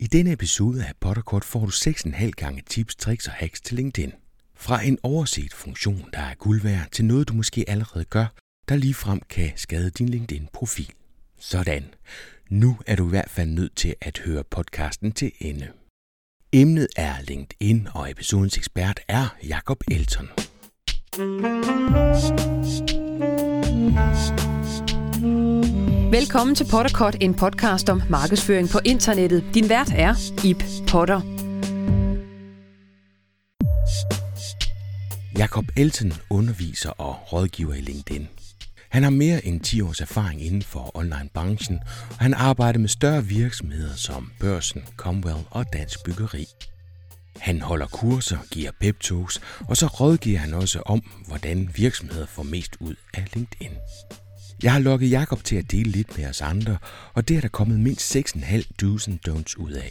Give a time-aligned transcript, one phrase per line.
[0.00, 4.12] I denne episode af Potterkort får du 6,5 gange tips, tricks og hacks til LinkedIn.
[4.56, 8.26] Fra en overset funktion, der er guld værd, til noget du måske allerede gør,
[8.68, 10.90] der ligefrem kan skade din LinkedIn-profil.
[11.38, 11.84] Sådan.
[12.50, 15.68] Nu er du i hvert fald nødt til at høre podcasten til ende.
[16.52, 20.28] Emnet er LinkedIn, og episodens ekspert er Jakob Elton.
[26.10, 29.44] Velkommen til Potterkort, en podcast om markedsføring på internettet.
[29.54, 30.14] Din vært er
[30.44, 31.20] Ip Potter.
[35.38, 38.28] Jakob Elton underviser og rådgiver i LinkedIn.
[38.88, 41.78] Han har mere end 10 års erfaring inden for online-branchen,
[42.10, 46.46] og han arbejder med større virksomheder som Børsen, Comwell og Dansk Byggeri.
[47.36, 52.42] Han holder kurser, giver pep talks, og så rådgiver han også om, hvordan virksomheder får
[52.42, 53.72] mest ud af LinkedIn.
[54.62, 56.78] Jeg har lukket Jakob til at dele lidt med os andre,
[57.14, 58.22] og det er der kommet mindst 6,5
[58.82, 59.90] do's and don'ts ud af.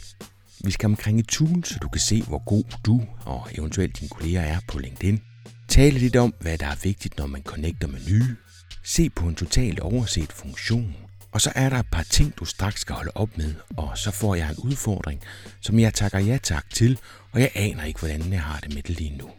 [0.64, 4.08] Vi skal omkring et tool, så du kan se, hvor god du og eventuelt dine
[4.08, 5.20] kolleger er på LinkedIn.
[5.68, 8.36] Tale lidt om, hvad der er vigtigt, når man connecter med nye.
[8.84, 10.96] Se på en totalt overset funktion.
[11.32, 14.10] Og så er der et par ting, du straks skal holde op med, og så
[14.10, 15.20] får jeg en udfordring,
[15.60, 16.98] som jeg takker ja tak til,
[17.32, 19.30] og jeg aner ikke, hvordan jeg har det med det lige nu.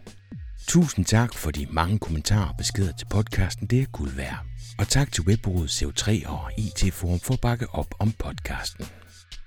[0.68, 4.46] Tusind tak for de mange kommentarer og beskeder til podcasten, det er guld værd.
[4.80, 8.86] Og tak til webbureauet CO3 og IT Forum for at bakke op om podcasten.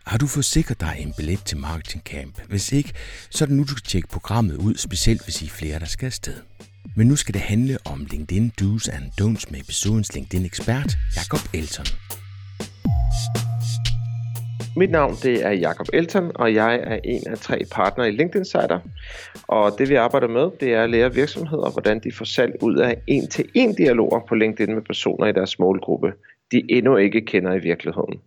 [0.06, 2.40] Har du forsikret dig en billet til Marketing Camp?
[2.48, 2.92] Hvis ikke,
[3.30, 5.86] så er det nu, du skal tjekke programmet ud, specielt hvis I er flere, der
[5.86, 6.40] skal afsted.
[6.96, 11.86] Men nu skal det handle om LinkedIn Do's and Don'ts med episodens LinkedIn-ekspert, Jakob Elton.
[14.76, 18.40] Mit navn det er Jakob Elton, og jeg er en af tre partnere i LinkedIn
[18.40, 18.78] Insider.
[19.48, 22.76] Og det vi arbejder med, det er at lære virksomheder, hvordan de får salg ud
[22.76, 26.12] af en-til-en dialoger på LinkedIn med personer i deres målgruppe,
[26.52, 28.20] de endnu ikke kender i virkeligheden.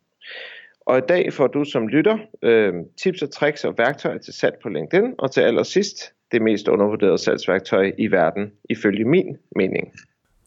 [0.85, 4.55] Og i dag får du som lytter øh, tips og tricks og værktøjer til salg
[4.63, 9.93] på LinkedIn, og til allersidst det mest undervurderede salgsværktøj i verden, ifølge min mening.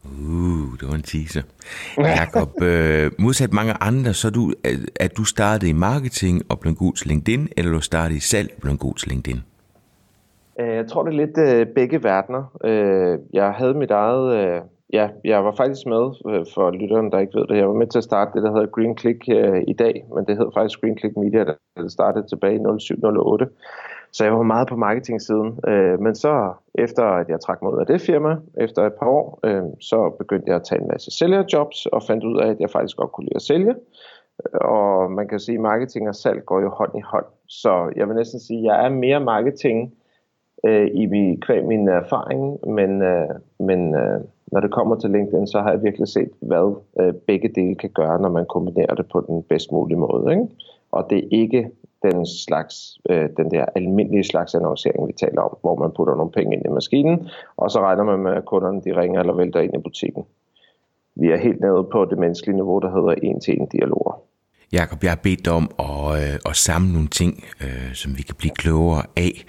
[0.05, 1.41] Uh, det var en teaser.
[1.97, 4.53] Jakob, øh, modsat mange andre, så er du,
[4.95, 8.49] at du startede i marketing og blev god til LinkedIn, eller du startede i salg
[8.55, 9.41] og blev god til LinkedIn?
[10.59, 12.43] Øh, jeg tror, det er lidt øh, begge verdener.
[12.63, 14.25] Øh, jeg havde mit eget...
[14.39, 14.61] Øh,
[14.93, 17.87] ja, jeg var faktisk med, øh, for lytteren, der ikke ved det, jeg var med
[17.87, 20.81] til at starte det, der hedder Green Click øh, i dag, men det hed faktisk
[20.81, 23.45] Green Click Media, da det startede tilbage i 07-08.
[24.11, 25.59] Så jeg var meget på marketing-siden.
[25.67, 29.39] Øh, men så efter at jeg trak mod af det firma, efter et par år,
[29.43, 32.69] øh, så begyndte jeg at tage en masse sælgerjobs og fandt ud af, at jeg
[32.69, 33.75] faktisk godt kunne lide at sælge.
[34.53, 37.25] Og man kan sige, at marketing og salg går jo hånd i hånd.
[37.47, 39.93] Så jeg vil næsten sige, at jeg er mere marketing
[40.65, 44.19] øh, i kvæg min erfaring, men, øh, men øh,
[44.51, 47.89] når det kommer til LinkedIn, så har jeg virkelig set, hvad øh, begge dele kan
[47.89, 50.31] gøre, når man kombinerer det på den bedst mulige måde.
[50.31, 50.47] Ikke?
[50.91, 51.71] Og det er ikke
[52.03, 52.75] den slags,
[53.09, 56.65] øh, den der almindelige slags annoncering, vi taler om, hvor man putter nogle penge ind
[56.65, 59.77] i maskinen, og så regner man med, at kunderne de ringer eller vælter ind i
[59.77, 60.23] butikken.
[61.15, 64.21] Vi er helt nede på det menneskelige niveau, der hedder en-til-en dialoger.
[64.71, 68.21] Jakob, jeg har bedt dig om at, øh, at samle nogle ting, øh, som vi
[68.21, 69.45] kan blive klogere af.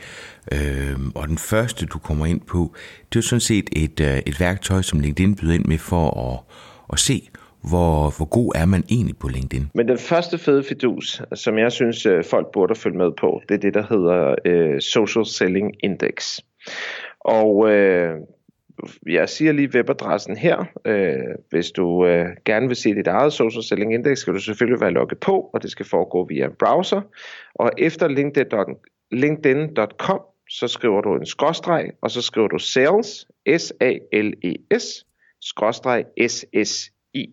[0.53, 2.75] Øh, og den første, du kommer ind på,
[3.13, 6.39] det er sådan set et, øh, et værktøj, som LinkedIn byder ind med for at,
[6.93, 7.29] at se,
[7.69, 9.71] hvor, hvor god er man egentlig på LinkedIn?
[9.75, 13.55] Men den første fede fidus, som jeg synes, øh, folk burde følge med på, det
[13.55, 16.39] er det, der hedder øh, Social Selling Index.
[17.21, 18.17] Og øh,
[19.07, 20.65] jeg siger lige webadressen her.
[20.85, 21.15] Øh,
[21.51, 24.91] hvis du øh, gerne vil se dit eget Social Selling Index, skal du selvfølgelig være
[24.91, 27.01] logget på, og det skal foregå via en browser.
[27.55, 28.09] Og efter
[29.11, 33.27] linkedin.com, så skriver du en skråstreg, og så skriver du sales,
[33.59, 35.07] S-A-L-E-S,
[35.41, 37.27] skråstreg S-S i.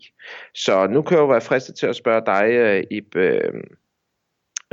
[0.56, 3.54] Så nu kan jeg jo være fristet til at spørge dig, øh, Ib, øh,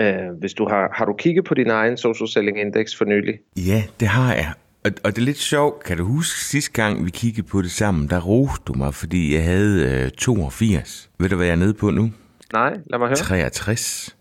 [0.00, 3.38] øh, hvis du har, har du kigget på din egen social selling index for nylig?
[3.56, 4.52] Ja, det har jeg.
[4.84, 7.70] Og, og det er lidt sjovt, kan du huske sidste gang vi kiggede på det
[7.70, 11.10] sammen, der roste du mig, fordi jeg havde øh, 82.
[11.18, 12.10] Ved du, hvad jeg er nede på nu?
[12.52, 13.16] Nej, lad mig høre.
[13.16, 14.16] 63.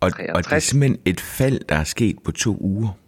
[0.00, 0.36] Og, 63.
[0.36, 2.98] og det er simpelthen et fald, der er sket på to uger.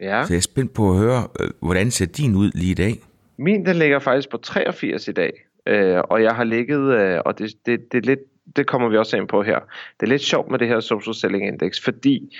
[0.00, 0.24] Ja.
[0.26, 2.96] Så jeg er spændt på at høre, øh, hvordan ser din ud lige i dag?
[3.38, 5.32] Min, den ligger faktisk på 83 i dag.
[5.68, 8.20] Øh, og jeg har ligget, øh, og det, det, det, er lidt,
[8.56, 9.58] det kommer vi også ind på her.
[10.00, 12.36] Det er lidt sjovt med det her Social Selling Index, fordi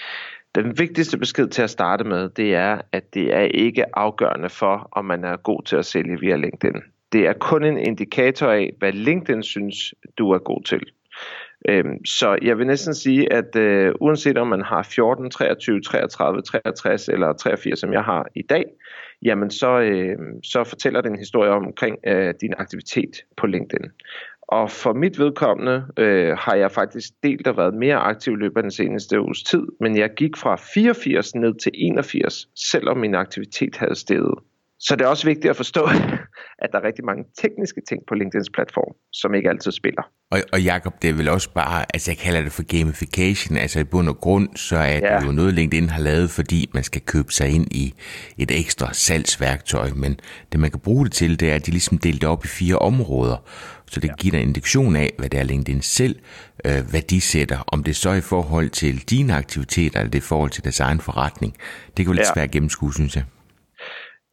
[0.55, 4.89] den vigtigste besked til at starte med, det er, at det er ikke afgørende for,
[4.93, 6.83] om man er god til at sælge via LinkedIn.
[7.13, 10.83] Det er kun en indikator af, hvad LinkedIn synes, du er god til.
[11.69, 16.43] Øhm, så jeg vil næsten sige, at øh, uanset om man har 14, 23, 33,
[16.43, 18.65] 63 eller 83, som jeg har i dag,
[19.23, 23.91] jamen så, øh, så fortæller den en historie omkring øh, din aktivitet på LinkedIn.
[24.43, 28.56] Og for mit vedkommende øh, har jeg faktisk delt og været mere aktiv i løbet
[28.56, 33.15] af den seneste uges tid, men jeg gik fra 84 ned til 81, selvom min
[33.15, 34.38] aktivitet havde steget.
[34.81, 35.89] Så det er også vigtigt at forstå,
[36.63, 40.03] at der er rigtig mange tekniske ting på LinkedIns platform, som ikke altid spiller.
[40.31, 43.81] Og, og Jacob, det er vel også bare, altså jeg kalder det for gamification, altså
[43.81, 45.19] i bund og grund, så er ja.
[45.19, 47.95] det jo noget, LinkedIn har lavet, fordi man skal købe sig ind i
[48.39, 50.21] et ekstra salgsværktøj, men
[50.53, 52.49] det man kan bruge det til, det er, at de ligesom delt det op i
[52.49, 53.37] fire områder,
[53.87, 54.15] så det ja.
[54.15, 56.17] giver dig en indikation af, hvad det er LinkedIn selv
[56.65, 60.29] øh, værdisætter, om det er så i forhold til dine aktiviteter, eller det er i
[60.29, 61.57] forhold til deres egen forretning.
[61.97, 62.35] Det kan være lidt ja.
[62.35, 63.25] svært at gennemskue, synes jeg.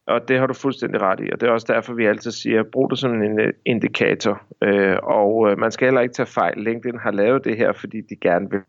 [0.06, 2.62] Og det har du fuldstændig ret i, og det er også derfor, vi altid siger,
[2.62, 4.42] brug det som en øh, indikator.
[4.62, 6.58] Øh, og øh, man skal heller ikke tage fejl.
[6.58, 8.60] LinkedIn har lavet det her, fordi de gerne vil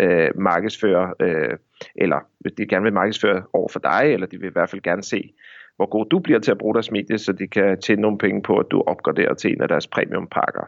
[0.00, 1.56] øh, markedsføre, øh,
[1.94, 2.18] eller
[2.58, 5.34] de gerne vil markedsføre over for dig, eller de vil i hvert fald gerne se,
[5.76, 8.42] hvor god du bliver til at bruge deres medie, så de kan tjene nogle penge
[8.42, 10.62] på, at du opgraderer til en af deres premiumpakker.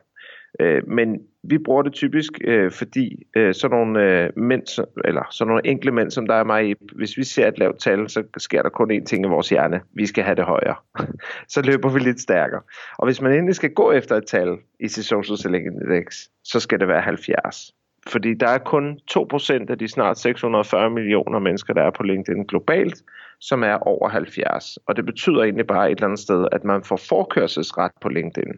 [0.60, 5.48] Øh, men vi bruger det typisk, øh, fordi øh, sådan nogle øh, mænd, eller sådan
[5.48, 8.62] nogle enkle mænd som der er mig, hvis vi ser et lavt tal, så sker
[8.62, 9.80] der kun én ting i vores hjerne.
[9.94, 10.74] Vi skal have det højere.
[11.54, 12.60] så løber vi lidt stærkere.
[12.98, 16.80] Og hvis man endelig skal gå efter et tal i Social Selling Index, så skal
[16.80, 17.74] det være 70.
[18.10, 22.44] Fordi der er kun 2% af de snart 640 millioner mennesker, der er på LinkedIn
[22.44, 23.02] globalt,
[23.40, 24.78] som er over 70.
[24.86, 28.52] Og det betyder egentlig bare et eller andet sted, at man får forkørselsret på LinkedIn.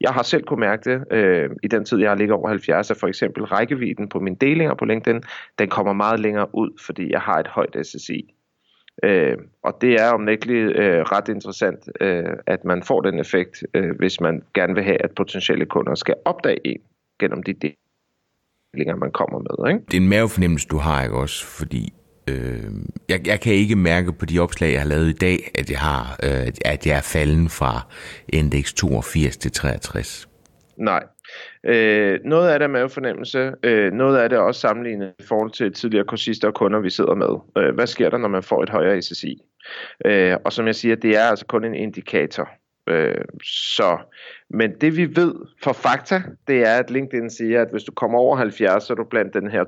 [0.00, 2.90] Jeg har selv kunne mærke det øh, i den tid, jeg har ligget over 70,
[2.90, 5.22] at for eksempel rækkevidden på mine delinger på LinkedIn,
[5.58, 8.34] den kommer meget længere ud, fordi jeg har et højt SSI.
[9.02, 13.96] Øh, og det er omnægteligt øh, ret interessant, øh, at man får den effekt, øh,
[13.96, 16.80] hvis man gerne vil have, at potentielle kunder skal opdage en
[17.20, 17.54] gennem de
[18.72, 19.72] delinger, man kommer med.
[19.72, 19.84] Ikke?
[19.86, 21.46] Det er en mavefornemmelse, du har, ikke også?
[21.46, 21.92] Fordi
[22.28, 22.70] øh,
[23.08, 25.78] jeg, jeg kan ikke mærke på de opslag, jeg har lavet i dag, at jeg,
[25.78, 27.86] har, øh, at jeg er falden fra
[28.28, 30.28] indeks 82 til 63.
[30.76, 31.02] Nej.
[31.66, 35.50] Øh, noget af det er mavefornemmelse, øh, noget af det er også sammenlignet i forhold
[35.50, 37.62] til tidligere kursister og kunder, vi sidder med.
[37.64, 39.38] Øh, hvad sker der, når man får et højere SSI?
[40.04, 42.48] Øh, og som jeg siger, det er altså kun en indikator.
[42.88, 43.98] Øh, så,
[44.50, 48.18] men det vi ved for fakta, det er, at LinkedIn siger, at hvis du kommer
[48.18, 49.64] over 70, så er du blandt den her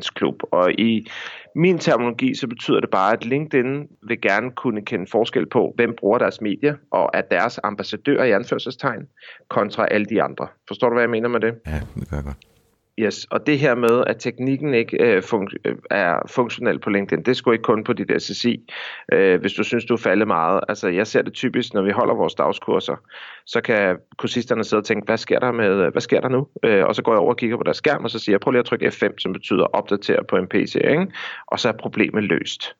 [0.00, 0.42] 2% klub.
[0.50, 1.06] Og i
[1.54, 5.94] min terminologi, så betyder det bare, at LinkedIn vil gerne kunne kende forskel på, hvem
[5.98, 9.06] bruger deres medie, og er deres ambassadør i anførselstegn,
[9.48, 10.48] kontra alle de andre.
[10.68, 11.54] Forstår du, hvad jeg mener med det?
[11.66, 12.53] Ja, det gør jeg godt.
[12.98, 17.24] Yes, og det her med, at teknikken ikke øh, fun- øh, er funktionel på LinkedIn,
[17.24, 18.66] det skulle ikke kun på dit SSI,
[19.12, 20.60] øh, hvis du synes, du er faldet meget.
[20.68, 22.96] Altså, jeg ser det typisk, når vi holder vores dagskurser,
[23.46, 26.48] så kan kursisterne sidde og tænke, hvad sker der, med, hvad sker der nu?
[26.62, 28.40] Øh, og så går jeg over og kigger på deres skærm, og så siger jeg,
[28.40, 31.06] prøv lige at trykke F5, som betyder opdatere på en PC, ikke?
[31.46, 32.76] og så er problemet løst.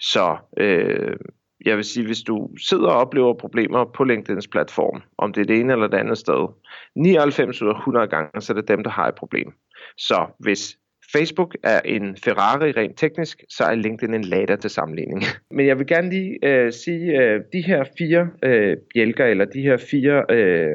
[0.00, 1.16] Så øh,
[1.64, 5.44] jeg vil sige, hvis du sidder og oplever problemer på LinkedIn's platform, om det er
[5.44, 6.48] det ene eller det andet sted,
[6.94, 9.52] 99 ud af 100 gange, så er det dem, der har et problem.
[9.96, 10.76] Så hvis
[11.12, 15.22] Facebook er en Ferrari rent teknisk, så er LinkedIn en Lada til sammenligning.
[15.56, 19.62] Men jeg vil gerne lige øh, sige, øh, de her fire øh, bjælker, eller de
[19.62, 20.74] her fire øh,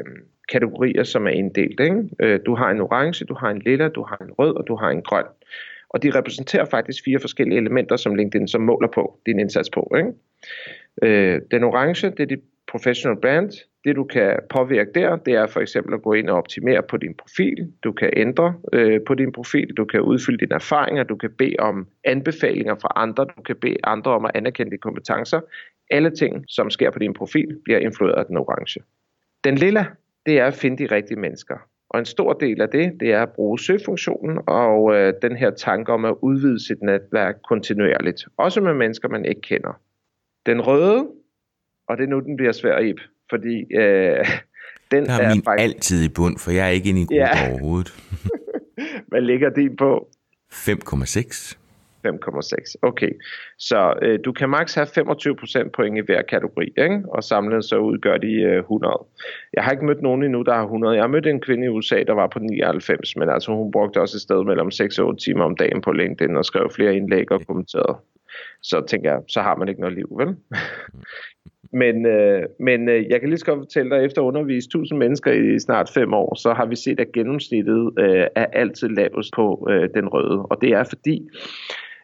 [0.52, 1.80] kategorier, som er inddelt.
[1.80, 2.04] Ikke?
[2.20, 4.76] Øh, du har en orange, du har en lilla, du har en rød, og du
[4.76, 5.26] har en grøn.
[5.90, 9.92] Og de repræsenterer faktisk fire forskellige elementer, som LinkedIn så måler på din indsats på.
[9.98, 10.10] Ikke?
[11.04, 13.52] Øh, den orange, det er dit professional brand.
[13.84, 16.98] Det du kan påvirke der, det er for eksempel at gå ind og optimere på
[16.98, 17.72] din profil.
[17.84, 21.56] Du kan ændre øh, på din profil, du kan udfylde dine erfaringer, du kan bede
[21.60, 25.42] om anbefalinger fra andre, du kan bede andre om at anerkende dine kompetencer.
[25.92, 28.80] Alle ting, som sker på din profil, bliver influeret af den orange.
[29.44, 29.86] Den lilla,
[30.26, 31.56] det er at finde de rigtige mennesker.
[31.90, 35.52] Og en stor del af det, det er at bruge søgefunktionen og øh, den her
[35.52, 38.26] tanke om at udvide sit netværk kontinuerligt.
[38.38, 39.80] Også med mennesker, man ikke kender.
[40.50, 41.08] Den røde,
[41.88, 44.26] og det er nu, den bliver svær at fordi øh,
[44.92, 45.64] den der er, er min faktisk...
[45.64, 47.50] altid i bund, for jeg er ikke inde i gruppen ja.
[47.52, 47.94] overhovedet.
[49.10, 50.10] Hvad ligger din på?
[50.54, 51.56] 5,6.
[52.08, 52.76] 5,6.
[52.82, 53.10] Okay.
[53.58, 57.04] Så øh, du kan maks have 25% point i hver kategori, ikke?
[57.08, 59.06] og samlet så udgør de øh, 100.
[59.54, 60.96] Jeg har ikke mødt nogen endnu, der har 100.
[60.96, 64.02] Jeg har mødt en kvinde i USA, der var på 99, men altså hun brugte
[64.02, 66.96] også et sted mellem 6 og 8 timer om dagen på LinkedIn og skrev flere
[66.96, 67.98] indlæg og kommenterede.
[68.62, 70.36] Så tænker jeg, så har man ikke noget liv, vel?
[71.72, 74.68] Men, øh, men øh, jeg kan lige så godt fortælle dig, at efter at undervise
[74.68, 78.90] 1000 mennesker i snart fem år, så har vi set, at gennemsnittet øh, er altid
[78.90, 80.46] lavest på øh, den røde.
[80.46, 81.28] Og det er fordi,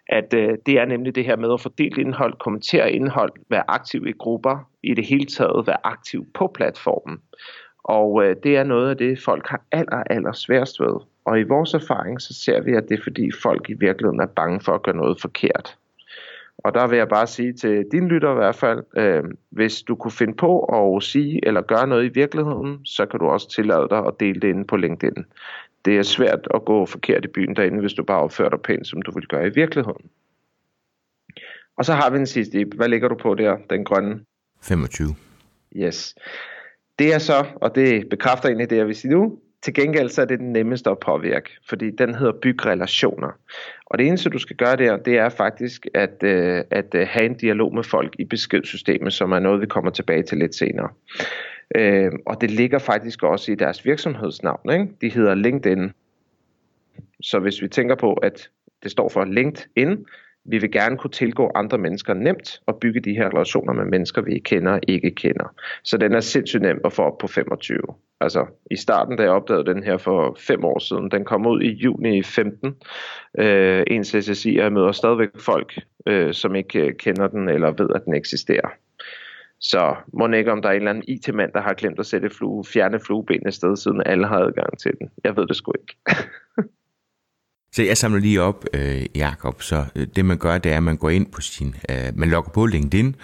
[0.09, 4.07] at øh, det er nemlig det her med at fordele indhold, kommentere indhold, være aktiv
[4.07, 7.17] i grupper, i det hele taget være aktiv på platformen.
[7.83, 10.95] Og øh, det er noget af det, folk har aller, aller sværest ved.
[11.25, 14.25] Og i vores erfaring, så ser vi, at det er fordi folk i virkeligheden er
[14.35, 15.77] bange for at gøre noget forkert
[16.65, 19.95] og der vil jeg bare sige til dine lytter i hvert fald, øh, hvis du
[19.95, 23.87] kunne finde på at sige eller gøre noget i virkeligheden, så kan du også tillade
[23.89, 25.25] dig at dele det inde på LinkedIn.
[25.85, 28.87] Det er svært at gå forkert i byen derinde, hvis du bare opfører dig pænt,
[28.87, 30.09] som du vil gøre i virkeligheden.
[31.77, 32.65] Og så har vi den sidste.
[32.75, 34.19] Hvad ligger du på der, den grønne?
[34.61, 35.07] 25.
[35.75, 36.15] Yes.
[36.99, 40.21] Det er så, og det bekræfter egentlig det, jeg vil sige nu, til gengæld så
[40.21, 43.31] er det den nemmeste at påvirke, fordi den hedder byg relationer.
[43.85, 47.25] Og det eneste du skal gøre der, det er faktisk at, øh, at øh, have
[47.25, 50.89] en dialog med folk i beskedsystemet, som er noget vi kommer tilbage til lidt senere.
[51.75, 54.71] Øh, og det ligger faktisk også i deres virksomhedsnavn.
[54.71, 54.87] Ikke?
[55.01, 55.91] De hedder LinkedIn.
[57.21, 58.49] Så hvis vi tænker på, at
[58.83, 60.05] det står for LinkedIn,
[60.45, 64.21] vi vil gerne kunne tilgå andre mennesker nemt og bygge de her relationer med mennesker,
[64.21, 65.53] vi kender og ikke kender.
[65.83, 67.79] Så den er sindssygt nem at få op på 25.
[68.21, 71.61] Altså i starten, da jeg opdagede den her for fem år siden, den kom ud
[71.61, 72.75] i juni 15.
[73.39, 77.89] Øh, ens SSI, jeg møder stadigvæk folk, øh, som ikke øh, kender den eller ved,
[77.95, 78.69] at den eksisterer.
[79.59, 82.29] Så må ikke, om der er en eller anden IT-mand, der har glemt at sætte
[82.29, 85.09] flue, fjerne flueben et sted, siden alle har adgang til den.
[85.23, 85.97] Jeg ved det sgu ikke.
[87.75, 89.61] Så jeg samler lige op, øh, Jakob.
[89.61, 92.29] Så øh, det man gør, det er, at man går ind på sin, øh, man
[92.29, 93.15] logger på LinkedIn,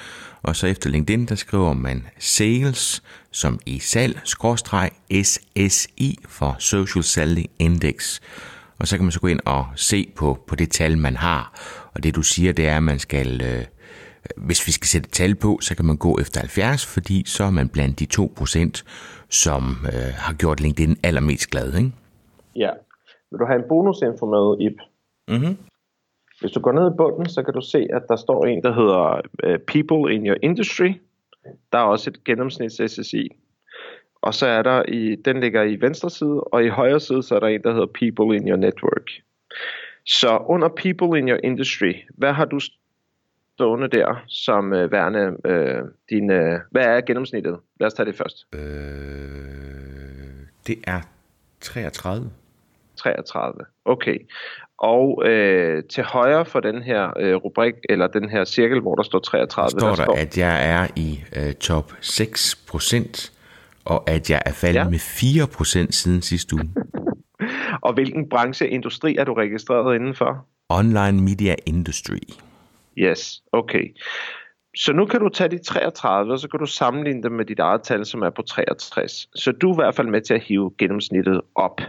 [0.41, 4.89] og så efter LinkedIn, der skriver man sales, som i salg, skråstreg,
[5.23, 8.19] SSI for Social Selling Index.
[8.79, 11.59] Og så kan man så gå ind og se på, på det tal, man har.
[11.93, 13.65] Og det du siger, det er, at man skal, øh,
[14.37, 17.49] hvis vi skal sætte tal på, så kan man gå efter 70, fordi så er
[17.49, 18.83] man blandt de 2%,
[19.29, 21.91] som øh, har gjort LinkedIn allermest glad, ikke?
[22.55, 22.69] Ja,
[23.31, 24.77] vil du have en bonusinfo med, Ip?
[25.27, 25.57] Mm-hmm.
[26.39, 28.73] Hvis du går ned i bunden, så kan du se, at der står en, der
[28.73, 30.93] hedder uh, People in your industry.
[31.71, 33.29] Der er også et gennemsnits SSI.
[34.21, 37.35] Og så er der i, den ligger i venstre side, og i højre side, så
[37.35, 39.09] er der en, der hedder People in your network.
[40.05, 42.59] Så under People in your industry, hvad har du
[43.53, 47.59] stående der som uh, værende uh, din, uh, hvad er gennemsnittet?
[47.79, 48.47] Lad os tage det først.
[48.53, 48.59] Øh,
[50.67, 51.01] det er
[51.61, 52.29] 33.
[53.03, 53.53] 33.
[53.85, 54.17] Okay.
[54.77, 59.03] Og øh, til højre for den her øh, rubrik, eller den her cirkel, hvor der
[59.03, 63.31] står 33, står der, der står, at jeg er i øh, top 6%,
[63.85, 64.89] og at jeg er faldet ja.
[64.89, 64.99] med
[65.87, 66.69] 4% siden sidste uge.
[67.85, 70.45] og hvilken branche, industri er du registreret indenfor?
[70.69, 72.19] Online Media Industry.
[72.97, 73.95] Yes, okay.
[74.75, 77.59] Så nu kan du tage de 33, og så kan du sammenligne dem med dit
[77.59, 79.27] eget tal, som er på 63.
[79.35, 81.81] Så du er i hvert fald med til at hive gennemsnittet op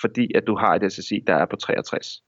[0.00, 2.22] fordi at du har et SSI, der er på 63.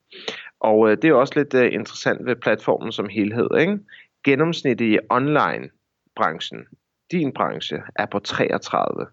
[0.59, 3.47] Og øh, det er også lidt øh, interessant ved platformen som helhed.
[3.59, 3.77] Ikke?
[4.23, 6.59] Gennemsnittet i online-branchen,
[7.11, 9.05] din branche, er på 33.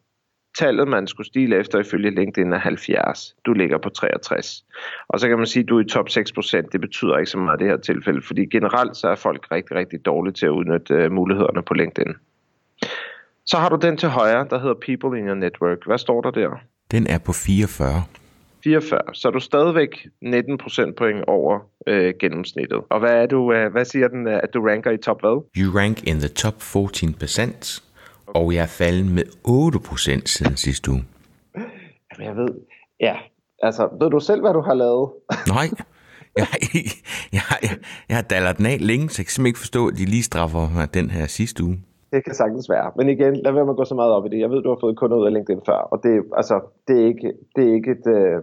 [0.58, 3.34] Tallet, man skulle stile efter ifølge LinkedIn er 70.
[3.46, 4.64] Du ligger på 63.
[5.08, 6.68] Og så kan man sige, at du er i top 6%.
[6.72, 9.76] Det betyder ikke så meget i det her tilfælde, fordi generelt så er folk rigtig,
[9.76, 12.14] rigtig dårlige til at udnytte øh, mulighederne på LinkedIn.
[13.46, 15.86] Så har du den til højre, der hedder People in your Network.
[15.86, 16.50] Hvad står der der?
[16.90, 18.04] Den er på 44.
[18.64, 22.80] 44, så er du stadigvæk 19 procentpoint over øh, gennemsnittet.
[22.90, 25.42] Og hvad er du, øh, hvad siger den, øh, at du ranker i top hvad?
[25.56, 27.82] You rank in the top 14 percent,
[28.26, 31.04] og jeg er faldet med 8 procent siden sidste uge.
[31.56, 32.54] Jamen, jeg ved,
[33.00, 33.16] ja,
[33.62, 35.10] altså, ved du selv, hvad du har lavet?
[35.54, 35.66] Nej,
[36.36, 36.82] jeg, jeg,
[37.32, 39.94] jeg, jeg, jeg har dallet den af længe, så jeg kan simpelthen ikke forstå, at
[39.98, 41.78] de lige straffer mig den her sidste uge.
[42.12, 42.92] Det kan sagtens være.
[42.96, 44.38] Men igen, lad være med at gå så meget op i det.
[44.40, 47.06] Jeg ved, du har fået kunder ud af LinkedIn før, og det, altså, det, er,
[47.06, 48.36] ikke, det, er, ikke et, øh,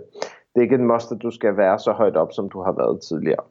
[0.51, 2.71] det er ikke en must, at du skal være så højt op, som du har
[2.71, 3.43] været tidligere.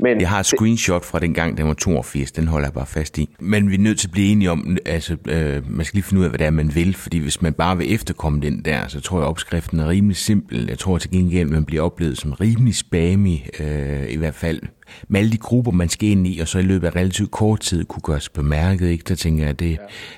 [0.00, 2.86] Men jeg har et screenshot fra den gang, den var 82, den holder jeg bare
[2.86, 3.36] fast i.
[3.40, 6.20] Men vi er nødt til at blive enige om, altså øh, man skal lige finde
[6.20, 8.88] ud af, hvad det er, man vil, fordi hvis man bare vil efterkomme den der,
[8.88, 10.66] så tror jeg, opskriften er rimelig simpel.
[10.68, 14.60] Jeg tror til gengæld, man bliver oplevet som rimelig spammy, øh, i hvert fald
[15.08, 17.60] med alle de grupper, man skal ind i, og så i løbet af relativt kort
[17.60, 19.04] tid kunne gøre sig bemærket, ikke?
[19.08, 19.76] der tænker jeg, at det, ja.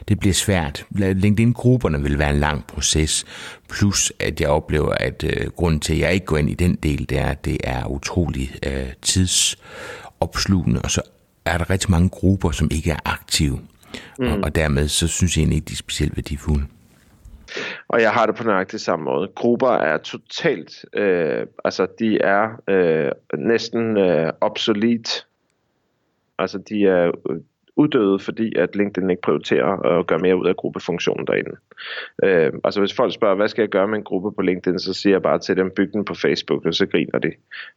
[0.08, 0.86] det bliver svært.
[0.90, 3.24] LinkedIn-grupperne vil være en lang proces,
[3.68, 6.74] plus at jeg oplever, at øh, grunden til, at jeg ikke går ind i den
[6.74, 11.02] del, det er, at det er utrolig øh, tidsopslugende, og så
[11.44, 13.60] er der rigtig mange grupper, som ikke er aktive,
[14.18, 14.26] mm.
[14.26, 16.64] og, og dermed så synes jeg egentlig ikke, de er specielt værdifulde.
[17.88, 19.28] Og jeg har det på nøjagtig samme måde.
[19.34, 25.26] Grupper er totalt, øh, altså de er øh, næsten øh, obsolet.
[26.38, 27.36] Altså de er øh,
[27.76, 31.56] uddøde, fordi at LinkedIn ikke prioriterer at gøre mere ud af gruppefunktionen derinde.
[32.24, 34.94] Øh, altså hvis folk spørger, hvad skal jeg gøre med en gruppe på LinkedIn, så
[34.94, 37.32] siger jeg bare til dem, byg den på Facebook, og så griner de.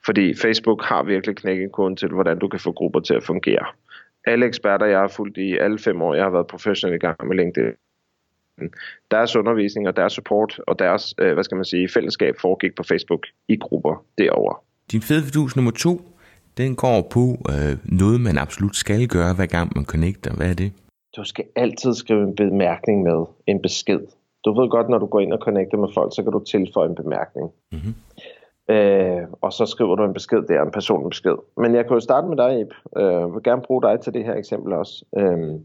[0.06, 3.66] Fordi Facebook har virkelig knækket koden til, hvordan du kan få grupper til at fungere.
[4.26, 7.28] Alle eksperter, jeg har fulgt i alle fem år, jeg har været professionel i gang
[7.28, 7.74] med LinkedIn,
[9.12, 12.84] deres undervisning og deres support og deres, øh, hvad skal man sige, fællesskab foregik på
[12.84, 14.64] Facebook i grupper derover.
[14.92, 16.02] Din fede fidus nummer to,
[16.58, 20.34] Den går på øh, noget, man absolut skal gøre, hver gang man connecter.
[20.34, 20.72] Hvad er det?
[21.16, 24.00] Du skal altid skrive en bemærkning med, en besked.
[24.46, 26.90] Du ved godt, når du går ind og connecter med folk, så kan du tilføje
[26.90, 27.52] en bemærkning.
[27.72, 27.96] Mm-hmm.
[28.76, 31.36] Øh, og så skriver du en besked der, en personlig besked.
[31.58, 32.74] Men jeg kan jo starte med dig, Ip.
[32.98, 35.06] Øh, jeg vil gerne bruge dig til det her eksempel også.
[35.18, 35.60] Øh,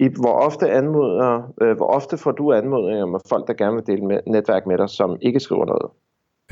[0.00, 3.86] Ip, hvor ofte, anmoder, øh, hvor ofte får du anmodninger med folk, der gerne vil
[3.86, 5.90] dele med, netværk med dig, som ikke skriver noget?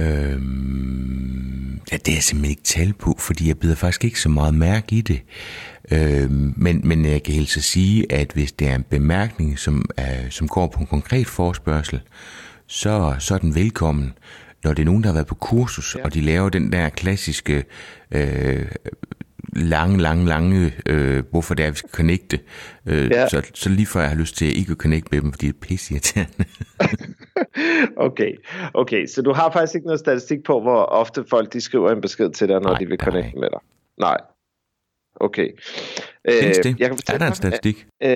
[0.00, 4.28] Øhm, ja, det er jeg simpelthen ikke tal på, fordi jeg bider faktisk ikke så
[4.28, 5.22] meget mærke i det.
[5.92, 9.84] Øhm, men, men jeg kan helt så sige, at hvis det er en bemærkning, som,
[9.96, 12.00] er, som går på en konkret forspørgsel,
[12.66, 14.12] så, så er den velkommen
[14.64, 16.04] når det er nogen, der har været på kursus, ja.
[16.04, 17.64] og de laver den der klassiske
[18.10, 18.66] øh,
[19.56, 22.40] lange, lange, lange, øh, hvorfor det er, vi skal connecte,
[22.87, 23.28] øh, ja.
[23.28, 25.54] så, så lige før jeg har lyst til ikke at connecte med dem, fordi det
[25.54, 26.44] er pissirriterende.
[28.06, 28.32] okay,
[28.75, 32.00] okay, så du har faktisk ikke noget statistik på, hvor ofte folk de skriver en
[32.00, 33.40] besked til dig, når nej, de vil connecte nej.
[33.40, 33.61] med dig?
[33.99, 34.16] Nej.
[35.16, 35.49] Okay.
[36.30, 36.70] Findes det?
[36.70, 37.87] Øh, jeg kan er der en statistik?
[38.02, 38.14] Øh,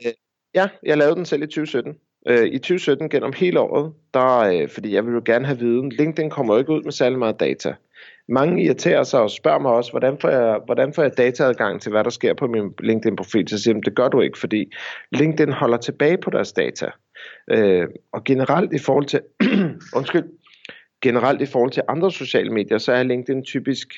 [0.55, 1.95] ja, jeg lavede den selv i 2017.
[2.29, 5.93] Øh, I 2017 gennem hele året, der, øh, fordi jeg vil jo gerne have viden,
[5.93, 7.75] LinkedIn kommer jo ikke ud med særlig meget data.
[8.29, 11.91] Mange irriterer sig og spørger mig også, hvordan får jeg, hvordan får jeg dataadgang til,
[11.91, 13.49] hvad der sker på min LinkedIn-profil?
[13.49, 14.73] Så siger de, det gør du ikke, fordi
[15.13, 16.91] LinkedIn holder tilbage på deres data.
[17.51, 19.21] Øh, og generelt i forhold til,
[19.99, 20.25] undskyld,
[21.03, 23.89] generelt i forhold til andre sociale medier, så er LinkedIn typisk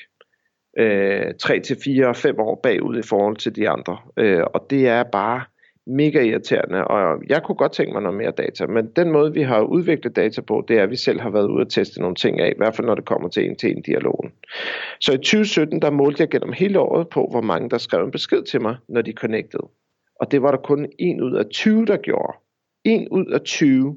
[0.79, 3.97] øh, 3 til 4 og 5 år bagud i forhold til de andre.
[4.17, 5.43] Øh, og det er bare
[5.87, 9.41] mega irriterende, og jeg kunne godt tænke mig noget mere data, men den måde, vi
[9.41, 12.15] har udviklet data på, det er, at vi selv har været ude og teste nogle
[12.15, 14.31] ting af, i hvert fald når det kommer til en til en dialogen.
[14.99, 18.11] Så i 2017, der målte jeg gennem hele året på, hvor mange der skrev en
[18.11, 19.67] besked til mig, når de connectede.
[20.19, 22.37] Og det var der kun en ud af 20, der gjorde.
[22.83, 23.95] En ud af 20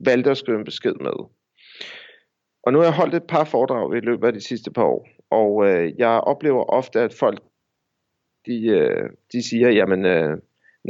[0.00, 1.12] valgte at skrive en besked med.
[2.62, 5.08] Og nu har jeg holdt et par foredrag i løbet af de sidste par år,
[5.30, 7.42] og øh, jeg oplever ofte, at folk
[8.46, 10.38] de, øh, de siger, jamen øh,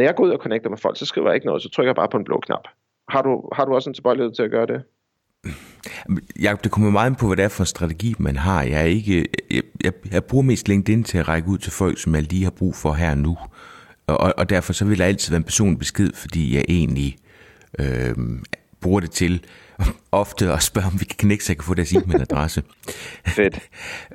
[0.00, 1.88] når jeg går ud og connecter med folk, så skriver jeg ikke noget, så trykker
[1.88, 2.64] jeg bare på en blå knap.
[3.08, 4.82] Har du, har du også en tilbøjelighed til at gøre det?
[6.08, 6.18] Mm.
[6.40, 8.62] Jeg, det kommer meget ind på, hvad det er for en strategi, man har.
[8.62, 11.98] Jeg, er ikke, jeg, jeg, jeg bruger mest LinkedIn til at række ud til folk,
[11.98, 13.38] som jeg lige har brug for her nu.
[14.06, 17.16] Og, og derfor så vil der altid være en personlig besked, fordi jeg egentlig
[17.78, 18.14] øh,
[18.80, 19.44] bruger det til
[20.12, 22.62] ofte at spørge, om vi kan knække, så jeg kan få deres e-mailadresse.
[23.36, 23.58] Fedt.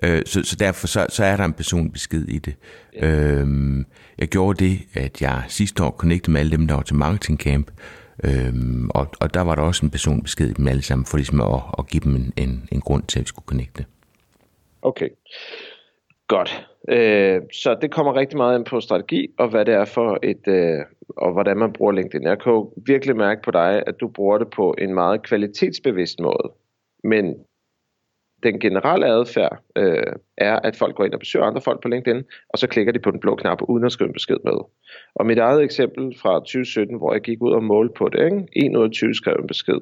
[0.03, 2.55] Øh, så, så derfor så, så er der en personlig besked i det.
[2.95, 3.07] Ja.
[3.07, 3.85] Øhm,
[4.17, 7.39] jeg gjorde det, at jeg sidste år connectede med alle dem, der var til Marketing
[7.39, 7.71] Camp,
[8.23, 11.17] øhm, og, og der var der også en personlig besked i dem alle sammen, for
[11.17, 13.85] ligesom at, at give dem en, en, en grund til, at vi skulle connecte.
[14.81, 15.09] Okay.
[16.27, 16.67] Godt.
[16.89, 20.47] Øh, så det kommer rigtig meget ind på strategi, og hvad det er for et,
[20.47, 20.79] øh,
[21.17, 22.27] og hvordan man bruger LinkedIn.
[22.27, 26.19] Jeg kan jo virkelig mærke på dig, at du bruger det på en meget kvalitetsbevidst
[26.19, 26.51] måde.
[27.03, 27.35] Men
[28.43, 32.23] den generelle adfærd øh, er, at folk går ind og besøger andre folk på LinkedIn,
[32.49, 34.57] og så klikker de på den blå knap uden at skrive en besked med.
[35.15, 38.67] Og mit eget eksempel fra 2017, hvor jeg gik ud og målte på det, ikke?
[38.71, 39.79] 1 ud af 20 skrev en besked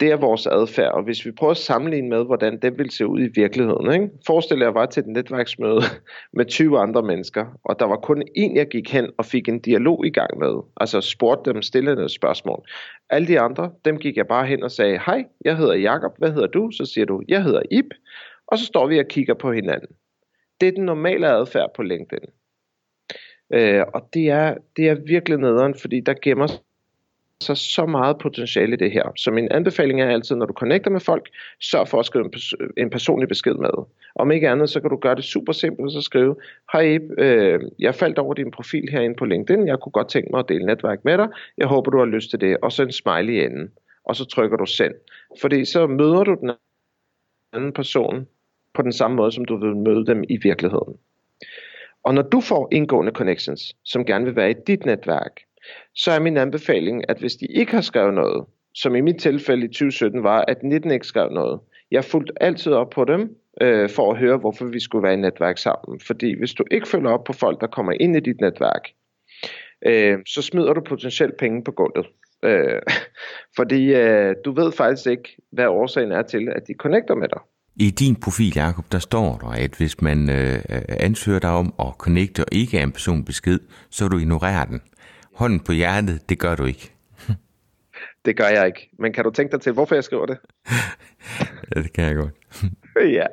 [0.00, 3.06] det er vores adfærd, og hvis vi prøver at sammenligne med, hvordan det vil se
[3.06, 3.92] ud i virkeligheden.
[3.92, 4.10] Ikke?
[4.26, 5.80] Forestil jer, at jeg var til et netværksmøde
[6.36, 9.60] med 20 andre mennesker, og der var kun én, jeg gik hen og fik en
[9.60, 10.62] dialog i gang med.
[10.76, 12.68] Altså spurgte dem stillende spørgsmål.
[13.10, 16.32] Alle de andre, dem gik jeg bare hen og sagde, hej, jeg hedder Jakob, hvad
[16.32, 16.70] hedder du?
[16.70, 17.94] Så siger du, jeg hedder Ip,
[18.46, 19.96] og så står vi og kigger på hinanden.
[20.60, 22.28] Det er den normale adfærd på LinkedIn.
[23.52, 26.46] Øh, og det er, det er virkelig nederen, fordi der gemmer
[27.40, 29.12] så så meget potentiale i det her.
[29.16, 31.28] Så min anbefaling er altid, når du connecter med folk,
[31.60, 33.70] sørg for at skrive en, pers- en personlig besked med.
[34.14, 36.36] Om ikke andet, så kan du gøre det super simpelt, så skrive,
[36.72, 40.38] hej øh, jeg faldt over din profil herinde på LinkedIn, jeg kunne godt tænke mig
[40.38, 42.92] at dele netværk med dig, jeg håber du har lyst til det, og så en
[42.92, 43.70] smiley i enden,
[44.04, 44.94] og så trykker du send.
[45.40, 46.50] Fordi så møder du den
[47.52, 48.26] anden person
[48.74, 50.96] på den samme måde, som du vil møde dem i virkeligheden.
[52.02, 55.40] Og når du får indgående connections, som gerne vil være i dit netværk,
[55.94, 59.64] så er min anbefaling, at hvis de ikke har skrevet noget, som i mit tilfælde
[59.64, 63.90] i 2017 var, at 19 ikke skrev noget, jeg fulgte altid op på dem, øh,
[63.90, 66.00] for at høre, hvorfor vi skulle være i netværk sammen.
[66.00, 68.82] Fordi hvis du ikke følger op på folk, der kommer ind i dit netværk,
[69.86, 72.06] øh, så smider du potentielt penge på gulvet.
[72.44, 72.82] Øh,
[73.58, 77.40] fordi øh, du ved faktisk ikke, hvad årsagen er til, at de connecter med dig.
[77.80, 81.86] I din profil, Jacob, der står der, at hvis man øh, ansøger dig om at
[81.98, 83.58] connecte og ikke er en person besked,
[83.90, 84.80] så du ignorerer den.
[85.36, 86.92] Hånden på hjertet, det gør du ikke.
[88.24, 88.90] det gør jeg ikke.
[88.98, 90.38] Men kan du tænke dig til, hvorfor jeg skriver det?
[91.74, 92.32] ja, det kan jeg godt.
[93.18, 93.26] ja.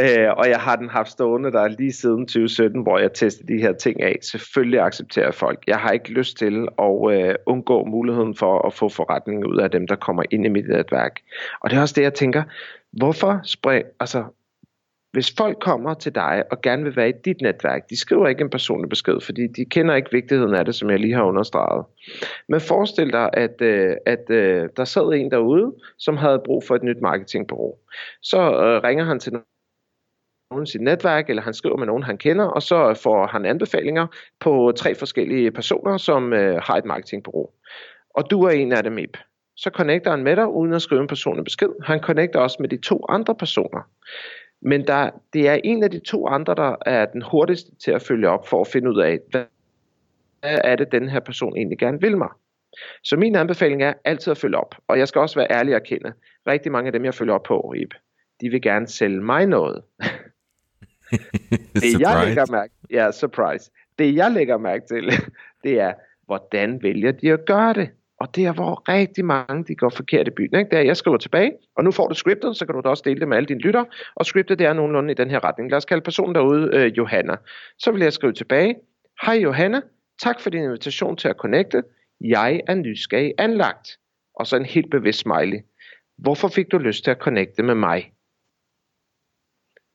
[0.00, 3.62] Øh, og jeg har den haft stående der lige siden 2017, hvor jeg testede de
[3.62, 4.18] her ting af.
[4.22, 5.64] Selvfølgelig accepterer folk.
[5.66, 9.70] Jeg har ikke lyst til at øh, undgå muligheden for at få forretning ud af
[9.70, 11.20] dem, der kommer ind i mit netværk.
[11.60, 12.42] Og det er også det, jeg tænker.
[12.92, 14.24] Hvorfor spring, altså,
[15.12, 18.40] hvis folk kommer til dig og gerne vil være i dit netværk, de skriver ikke
[18.40, 21.86] en personlig besked, fordi de kender ikke vigtigheden af det, som jeg lige har understreget.
[22.48, 26.74] Men forestil dig, at, øh, at øh, der sad en derude, som havde brug for
[26.74, 27.74] et nyt marketingbureau.
[28.22, 32.18] Så øh, ringer han til nogen i sit netværk, eller han skriver med nogen, han
[32.18, 34.06] kender, og så øh, får han anbefalinger
[34.40, 37.50] på tre forskellige personer, som øh, har et marketingbureau.
[38.10, 39.16] Og du er en af dem, Ip.
[39.56, 41.68] Så connecter han med dig, uden at skrive en personlig besked.
[41.84, 43.82] Han connecter også med de to andre personer.
[44.64, 48.02] Men der, det er en af de to andre, der er den hurtigste til at
[48.02, 49.44] følge op for at finde ud af, hvad
[50.42, 52.28] er det, den her person egentlig gerne vil mig.
[53.02, 54.74] Så min anbefaling er altid at følge op.
[54.88, 56.12] Og jeg skal også være ærlig og erkende,
[56.46, 57.94] rigtig mange af dem, jeg følger op på, Ip,
[58.40, 59.82] de vil gerne sælge mig noget.
[61.74, 63.70] det jeg lægger mærke, ja, surprise.
[63.98, 65.10] Det jeg lægger mærke til,
[65.64, 65.92] det er,
[66.26, 67.90] hvordan vælger de at gøre det?
[68.22, 70.54] Og det er, hvor rigtig mange de går forkert i byen.
[70.54, 70.70] Ikke?
[70.70, 73.02] Det er, jeg skriver tilbage, og nu får du scriptet, så kan du da også
[73.06, 73.84] dele det med alle dine lytter.
[74.14, 75.70] Og scriptet det er nogenlunde i den her retning.
[75.70, 77.36] Lad os kalde personen derude øh, Johanna.
[77.78, 78.76] Så vil jeg skrive tilbage.
[79.22, 79.80] Hej Johanna,
[80.22, 81.82] tak for din invitation til at connecte.
[82.20, 83.98] Jeg er nysgerrig anlagt.
[84.34, 85.58] Og så en helt bevidst smiley.
[86.18, 88.12] Hvorfor fik du lyst til at connecte med mig?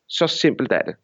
[0.10, 0.96] Så simpelt er det.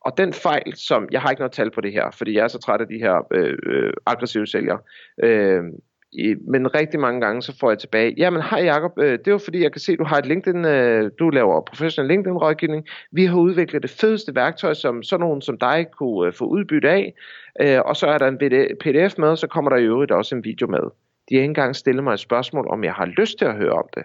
[0.00, 2.48] Og den fejl, som, jeg har ikke noget tal på det her, fordi jeg er
[2.48, 4.78] så træt af de her øh, øh, aggressive sælgere,
[5.22, 5.62] øh,
[6.48, 9.62] men rigtig mange gange, så får jeg tilbage, jamen hej Jacob, øh, det var fordi,
[9.62, 12.86] jeg kan se, du har et LinkedIn, øh, du laver professionel LinkedIn-rådgivning.
[13.12, 16.90] Vi har udviklet det fedeste værktøj, som sådan nogen som dig kunne øh, få udbytte
[16.90, 17.14] af,
[17.84, 18.38] og så er der en
[18.80, 20.80] pdf med, og så kommer der i øvrigt også en video med.
[21.28, 23.72] De har ikke engang stillet mig et spørgsmål, om jeg har lyst til at høre
[23.72, 24.02] om det.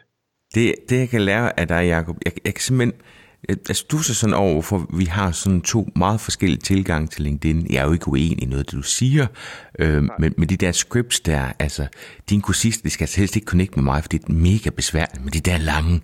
[0.56, 3.02] Det, det jeg kan lære af dig, Jacob, jeg, jeg kan simpelthen
[3.50, 7.68] Altså, du så sådan over, for vi har sådan to meget forskellige tilgange til LinkedIn.
[7.70, 9.28] Jeg er jo ikke uenig i noget, det du siger,
[9.80, 11.88] øh, men, med de der scripts der, altså,
[12.30, 15.24] din kursist, det skal altså helst ikke connect med mig, for det er mega besværligt
[15.24, 16.02] med de der lange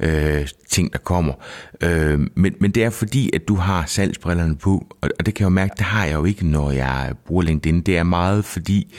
[0.00, 1.34] øh, ting, der kommer.
[1.80, 5.42] Øh, men, men det er fordi, at du har salgsbrillerne på, og, og det kan
[5.42, 7.80] jeg jo mærke, det har jeg jo ikke, når jeg bruger LinkedIn.
[7.80, 8.94] Det er meget fordi,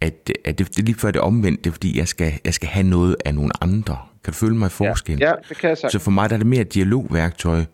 [0.00, 2.54] at, at det, det er lige før det omvendt, det er fordi, jeg skal, jeg
[2.54, 3.96] skal have noget af nogle andre.
[4.24, 5.18] Kan du føle mig i forskel?
[5.18, 5.92] Ja, ja det kan jeg sagt.
[5.92, 7.64] Så for mig der er det mere et dialogværktøj,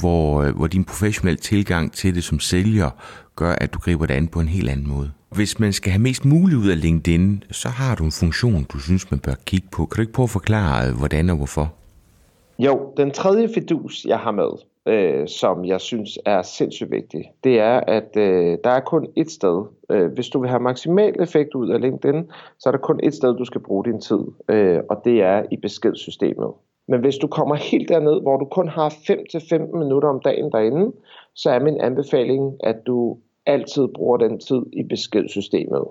[0.00, 2.90] hvor, øh, hvor din professionelle tilgang til det som sælger
[3.36, 5.10] gør, at du griber det an på en helt anden måde.
[5.30, 8.78] Hvis man skal have mest muligt ud af LinkedIn, så har du en funktion, du
[8.78, 9.86] synes, man bør kigge på.
[9.86, 11.74] Kan du ikke prøve at forklare, hvordan og hvorfor?
[12.58, 14.50] Jo, den tredje fidus, jeg har med,
[14.86, 19.30] øh, som jeg synes er sindssygt vigtig, det er, at øh, der er kun et
[19.30, 19.64] sted.
[19.90, 23.14] Øh, hvis du vil have maksimal effekt ud af LinkedIn, så er der kun et
[23.14, 26.52] sted, du skal bruge din tid, øh, og det er i beskedsystemet.
[26.88, 30.92] Men hvis du kommer helt derned, hvor du kun har 5-15 minutter om dagen derinde,
[31.34, 35.84] så er min anbefaling, at du altid bruger den tid i beskedsystemet.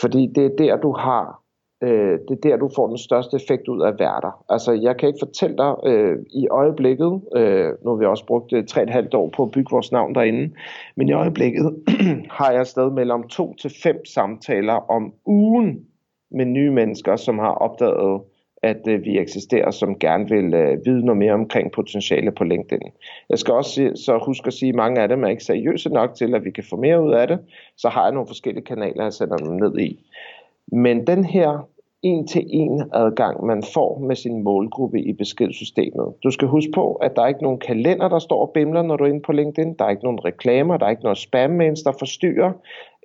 [0.00, 1.41] Fordi det er der, du har
[1.82, 4.44] øh, det er der, du får den største effekt ud af at være der.
[4.48, 8.52] Altså, jeg kan ikke fortælle dig øh, i øjeblikket, øh, nu har vi også brugt
[8.52, 10.54] øh, 3,5 år på at bygge vores navn derinde,
[10.96, 11.76] men i øjeblikket
[12.38, 15.86] har jeg stadig mellem to til fem samtaler om ugen
[16.30, 18.20] med nye mennesker, som har opdaget,
[18.62, 22.92] at øh, vi eksisterer, som gerne vil øh, vide noget mere omkring potentiale på LinkedIn.
[23.30, 26.14] Jeg skal også så huske at sige, at mange af dem er ikke seriøse nok
[26.14, 27.38] til, at vi kan få mere ud af det.
[27.76, 30.00] Så har jeg nogle forskellige kanaler, jeg sender dem ned i.
[30.72, 31.68] Men den her
[32.02, 36.14] en-til-en adgang, man får med sin målgruppe i beskedssystemet.
[36.22, 38.96] Du skal huske på, at der er ikke nogen kalender, der står og bimler, når
[38.96, 39.74] du er inde på LinkedIn.
[39.74, 42.52] Der er ikke nogen reklamer, der er ikke noget spam der forstyrrer.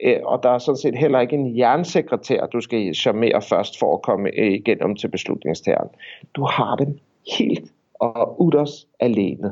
[0.03, 3.93] Øh, og der er sådan set heller ikke en jernsekretær, du skal charmere først for
[3.93, 5.89] at komme øh, igennem til beslutningstageren.
[6.35, 6.99] Du har dem
[7.37, 9.51] helt og udders alene.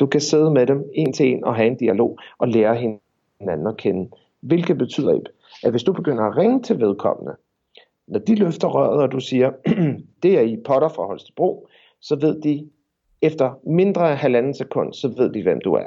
[0.00, 3.66] Du kan sidde med dem en til en og have en dialog og lære hinanden
[3.66, 4.10] at kende.
[4.40, 5.20] Hvilket betyder,
[5.64, 7.32] at hvis du begynder at ringe til vedkommende,
[8.08, 9.50] når de løfter røret, og du siger,
[10.22, 11.68] det er i Potter fra Holstebro,
[12.00, 12.68] så ved de,
[13.22, 15.86] efter mindre af halvanden sekund, så ved de, hvem du er.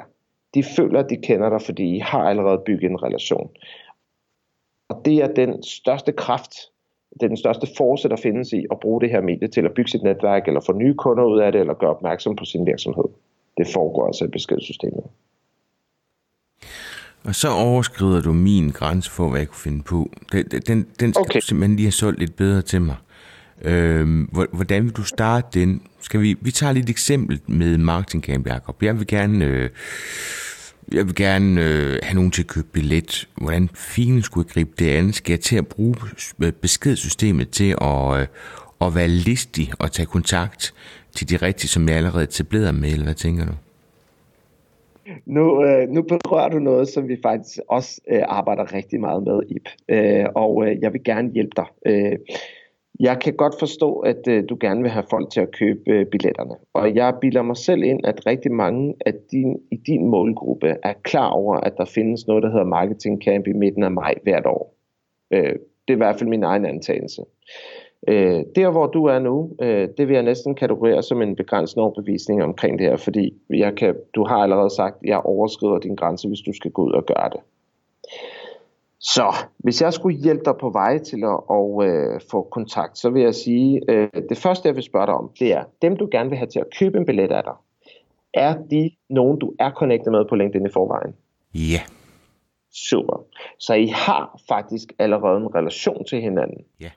[0.54, 3.50] De føler, at de kender dig, fordi I har allerede bygget en relation.
[4.88, 6.52] Og det er den største kraft,
[7.12, 9.74] det er den største force, der findes i at bruge det her medie til at
[9.74, 12.66] bygge sit netværk, eller få nye kunder ud af det, eller gøre opmærksom på sin
[12.66, 13.04] virksomhed.
[13.56, 15.04] Det foregår altså i beskedssystemet.
[17.24, 20.12] Og så overskrider du min grænse for, hvad jeg kunne finde på.
[20.32, 21.40] Den, den, den skal okay.
[21.40, 22.96] du simpelthen lige have solgt lidt bedre til mig.
[23.64, 25.82] Øhm, hvordan vil du starte den?
[26.00, 28.82] Skal vi, vi tager lidt eksempel med Marketing Camp, Jacob.
[28.82, 29.70] Jeg vil gerne, øh,
[30.92, 33.28] jeg vil gerne øh, have nogen til at købe billet.
[33.36, 35.12] Hvordan fint skulle jeg gribe det an?
[35.12, 35.96] Skal jeg til at bruge
[36.60, 38.26] beskedssystemet til at, øh,
[38.80, 40.74] at være listig og tage kontakt
[41.14, 43.52] til de rigtige, som jeg allerede etablerede med, eller hvad tænker du?
[45.26, 49.40] Nu, øh, nu berører du noget, som vi faktisk også øh, arbejder rigtig meget med,
[49.48, 49.68] Ip.
[49.88, 51.66] Øh, og øh, jeg vil gerne hjælpe dig.
[51.86, 52.18] Øh,
[53.00, 56.06] Jeg kan godt forstå, at øh, du gerne vil have folk til at købe øh,
[56.06, 56.54] billetterne.
[56.74, 60.92] Og jeg bilder mig selv ind, at rigtig mange af din, i din målgruppe er
[61.02, 64.46] klar over, at der findes noget, der hedder Marketing Camp i midten af maj hvert
[64.46, 64.74] år.
[65.30, 65.52] Øh,
[65.88, 67.22] det er i hvert fald min egen antagelse.
[68.08, 71.82] Øh, der hvor du er nu, øh, det vil jeg næsten kategorere som en begrænsende
[71.82, 75.94] overbevisning omkring det her, fordi jeg kan, du har allerede sagt, at jeg overskrider din
[75.94, 77.40] grænse, hvis du skal gå ud og gøre det.
[79.00, 83.10] Så hvis jeg skulle hjælpe dig på vej til at og, øh, få kontakt, så
[83.10, 86.08] vil jeg sige, øh, det første jeg vil spørge dig om, det er, dem du
[86.12, 87.54] gerne vil have til at købe en billet af dig,
[88.34, 91.14] er de nogen, du er connected med på LinkedIn i forvejen?
[91.54, 91.80] Ja.
[92.72, 93.24] Super.
[93.58, 96.64] Så I har faktisk allerede en relation til hinanden?
[96.80, 96.90] Ja.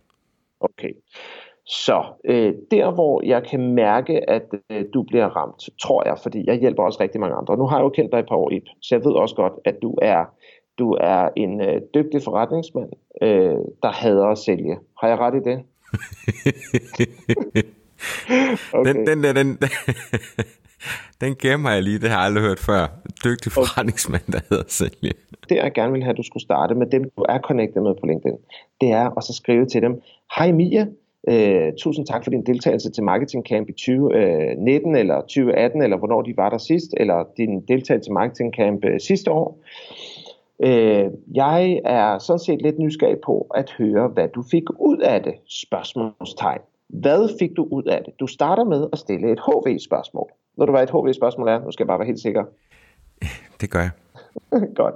[0.70, 0.94] Okay.
[1.68, 6.44] Så øh, der hvor jeg kan mærke, at øh, du bliver ramt, tror jeg, fordi
[6.48, 7.58] jeg hjælper også rigtig mange andre.
[7.58, 9.54] Nu har jeg jo kendt dig et par år, Ip, så jeg ved også godt,
[9.66, 10.26] at du er
[10.80, 12.90] du er en øh, dygtig forretningsmand,
[13.22, 14.78] øh, der hader at sælge.
[15.02, 15.58] Har jeg ret i det?
[18.80, 18.94] okay.
[18.94, 19.58] Den, den der, den,
[21.22, 22.88] den gemmer jeg lige, det har jeg aldrig hørt før.
[23.24, 25.14] Dygtig forretningsmand, der hedder sælge.
[25.50, 27.94] Det jeg gerne vil have, at du skulle starte med dem, du er connected med
[28.02, 28.38] på LinkedIn,
[28.82, 30.02] det er at så skrive til dem,
[30.38, 30.86] Hej Mia,
[31.28, 36.22] Øh, tusind tak for din deltagelse til Marketing Camp i 2019 eller 2018, eller hvornår
[36.22, 39.60] de var der sidst, eller din deltagelse til Marketing Camp øh, sidste år.
[40.60, 45.24] Øh, jeg er sådan set lidt nysgerrig på at høre, hvad du fik ud af
[45.24, 46.62] det, spørgsmålstegn.
[46.88, 48.14] Hvad fik du ud af det?
[48.20, 50.32] Du starter med at stille et HV-spørgsmål.
[50.58, 51.60] Ved du, hvad et HV-spørgsmål er?
[51.60, 52.44] Nu skal jeg bare være helt sikker.
[53.62, 53.92] Det gør jeg.
[54.82, 54.96] Godt.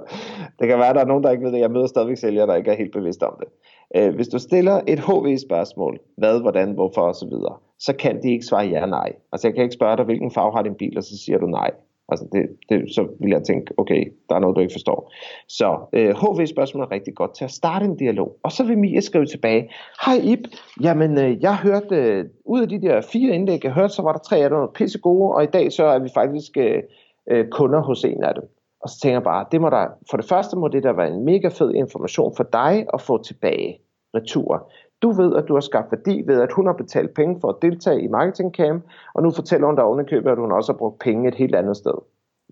[0.58, 1.60] Det kan være, at der er nogen, der ikke ved det.
[1.60, 3.48] Jeg møder stadigvæk sælgere, der ikke er helt bevidst om det.
[3.96, 7.32] Øh, hvis du stiller et HV-spørgsmål, hvad, hvordan, hvorfor osv.,
[7.78, 9.12] så kan de ikke svare ja nej.
[9.32, 11.46] Altså jeg kan ikke spørge dig, hvilken farve har din bil, og så siger du
[11.46, 11.70] nej.
[12.10, 15.12] Altså det, det, så vil jeg tænke, okay, der er noget, du ikke forstår.
[15.48, 18.36] Så øh, HV-spørgsmål er rigtig godt til at starte en dialog.
[18.42, 19.70] Og så vil Mia skrive tilbage,
[20.06, 20.48] hej Ip,
[20.82, 24.12] jamen øh, jeg hørte, øh, ud af de der fire indlæg, jeg hørte, så var
[24.12, 26.82] der tre af dem pisse gode, og i dag så er vi faktisk øh,
[27.30, 28.44] øh, kunder hos en af dem.
[28.80, 31.08] Og så tænker jeg bare, det må der, for det første må det der være
[31.08, 33.78] en mega fed information for dig at få tilbage
[34.14, 34.72] retur.
[35.02, 37.62] Du ved, at du har skabt værdi ved, at hun har betalt penge for at
[37.62, 38.84] deltage i Marketing Camp,
[39.14, 41.76] og nu fortæller hun dig ovenikøbet, at hun også har brugt penge et helt andet
[41.76, 41.94] sted.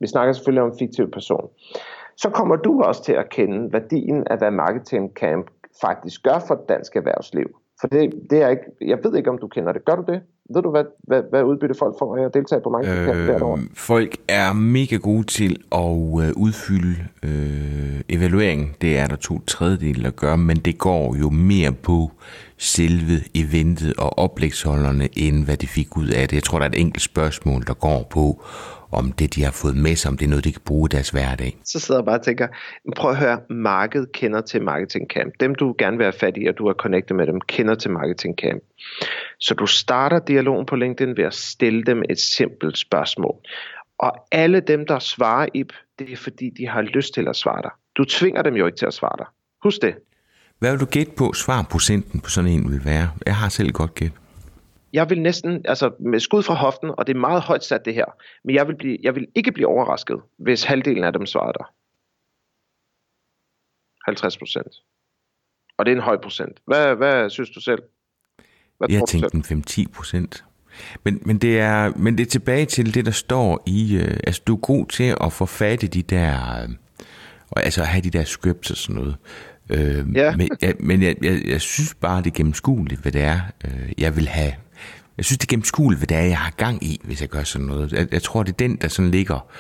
[0.00, 1.48] Vi snakker selvfølgelig om en fiktiv person.
[2.16, 6.64] Så kommer du også til at kende værdien af, hvad Marketing Camp faktisk gør for
[6.68, 7.46] dansk erhvervsliv.
[7.80, 9.84] For det, det er ikke, jeg ved ikke, om du kender det.
[9.84, 10.22] Gør du det?
[10.54, 13.42] Ved du, hvad, hvad, hvad udbytte folk får af at deltage på mange øh, hvert
[13.42, 13.58] år?
[13.74, 18.76] Folk er mega gode til at øh, udfylde øh, evaluering.
[18.80, 22.10] Det er der to tredjedel at gøre, men det går jo mere på
[22.58, 26.36] selve eventet og oplægsholderne, end hvad de fik ud af det.
[26.36, 28.42] Jeg tror, der er et enkelt spørgsmål, der går på,
[28.92, 30.92] om det, de har fået med sig, om det er noget, de kan bruge i
[30.96, 31.56] deres hverdag.
[31.64, 32.48] Så sidder jeg bare og tænker,
[32.96, 35.34] prøv at høre, markedet kender til Marketing Camp.
[35.40, 37.90] Dem, du gerne vil have fat i, og du er connected med dem, kender til
[37.90, 38.62] Marketing Camp.
[39.38, 43.36] Så du starter dialogen på LinkedIn ved at stille dem et simpelt spørgsmål.
[43.98, 45.64] Og alle dem, der svarer i
[45.98, 47.70] det er fordi, de har lyst til at svare dig.
[47.96, 49.26] Du tvinger dem jo ikke til at svare dig.
[49.62, 49.94] Husk det.
[50.58, 53.10] Hvad vil du gætte på, svarprocenten på sådan en vil være?
[53.26, 54.12] Jeg har selv godt gæt
[54.92, 57.94] jeg vil næsten, altså med skud fra hoften, og det er meget højt sat det
[57.94, 58.04] her,
[58.44, 61.72] men jeg vil, blive, jeg vil ikke blive overrasket, hvis halvdelen af dem svarer der.
[64.04, 64.74] 50 procent.
[65.78, 66.58] Og det er en høj procent.
[66.66, 67.82] Hvad, hvad synes du selv?
[68.78, 70.44] Hvad jeg tænkte en 5-10 procent.
[71.04, 73.96] Men, men, det er, men det er tilbage til det, der står i...
[73.96, 76.62] Øh, altså, du er god til at få fat i de der...
[76.62, 76.68] Øh,
[77.50, 79.16] og altså have de der scripts og sådan noget.
[79.70, 80.36] Øh, ja.
[80.36, 83.92] Men, ja, men jeg, jeg, jeg synes bare, det er gennemskueligt, hvad det er, øh,
[83.98, 84.52] jeg vil have
[85.18, 87.42] jeg synes, det er gennemskueligt, hvad det er, jeg har gang i, hvis jeg gør
[87.42, 87.92] sådan noget.
[87.92, 89.50] Jeg, jeg tror, det er den, der sådan ligger.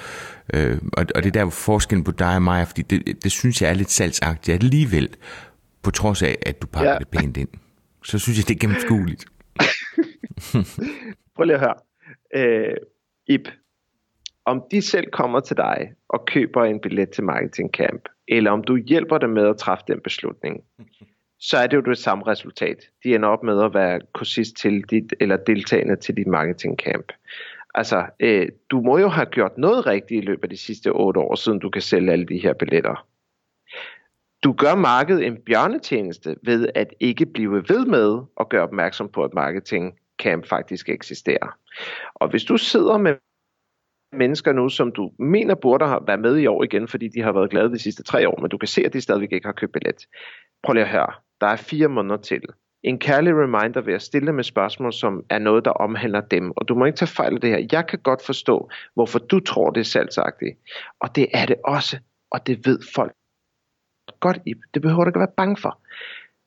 [0.54, 3.62] Øh, og, og det er der forskellen på dig og mig, fordi det, det synes
[3.62, 5.08] jeg er lidt salgsagtigt alligevel,
[5.82, 6.98] på trods af, at du pakker ja.
[6.98, 7.48] det pænt ind.
[8.04, 9.24] Så synes jeg, det er gennemskueligt.
[11.36, 11.74] Prøv lige at høre.
[12.34, 12.76] Øh,
[13.26, 13.48] Ip,
[14.44, 18.64] om de selv kommer til dig og køber en billet til Marketing Camp, eller om
[18.64, 20.60] du hjælper dem med at træffe den beslutning,
[21.40, 22.76] så er det jo det samme resultat.
[23.04, 27.12] De ender op med at være kursist til dit, eller deltagende til dit marketing camp.
[27.74, 31.20] Altså, øh, du må jo have gjort noget rigtigt i løbet af de sidste otte
[31.20, 33.06] år, siden du kan sælge alle de her billetter.
[34.44, 39.24] Du gør markedet en bjørnetjeneste ved at ikke blive ved med at gøre opmærksom på,
[39.24, 41.58] at marketing camp faktisk eksisterer.
[42.14, 43.14] Og hvis du sidder med
[44.12, 47.32] mennesker nu, som du mener burde have været med i år igen, fordi de har
[47.32, 49.52] været glade de sidste tre år, men du kan se, at de stadigvæk ikke har
[49.52, 50.06] købt billet.
[50.62, 51.12] Prøv lige at høre.
[51.40, 52.42] Der er fire måneder til.
[52.82, 56.50] En kærlig reminder ved at stille med spørgsmål, som er noget, der omhandler dem.
[56.56, 57.66] Og du må ikke tage fejl af det her.
[57.72, 60.58] Jeg kan godt forstå, hvorfor du tror, det er salgsagtigt.
[61.00, 61.98] Og det er det også.
[62.30, 63.12] Og det ved folk
[64.20, 64.58] godt, Ip.
[64.74, 65.78] Det behøver du ikke være bange for.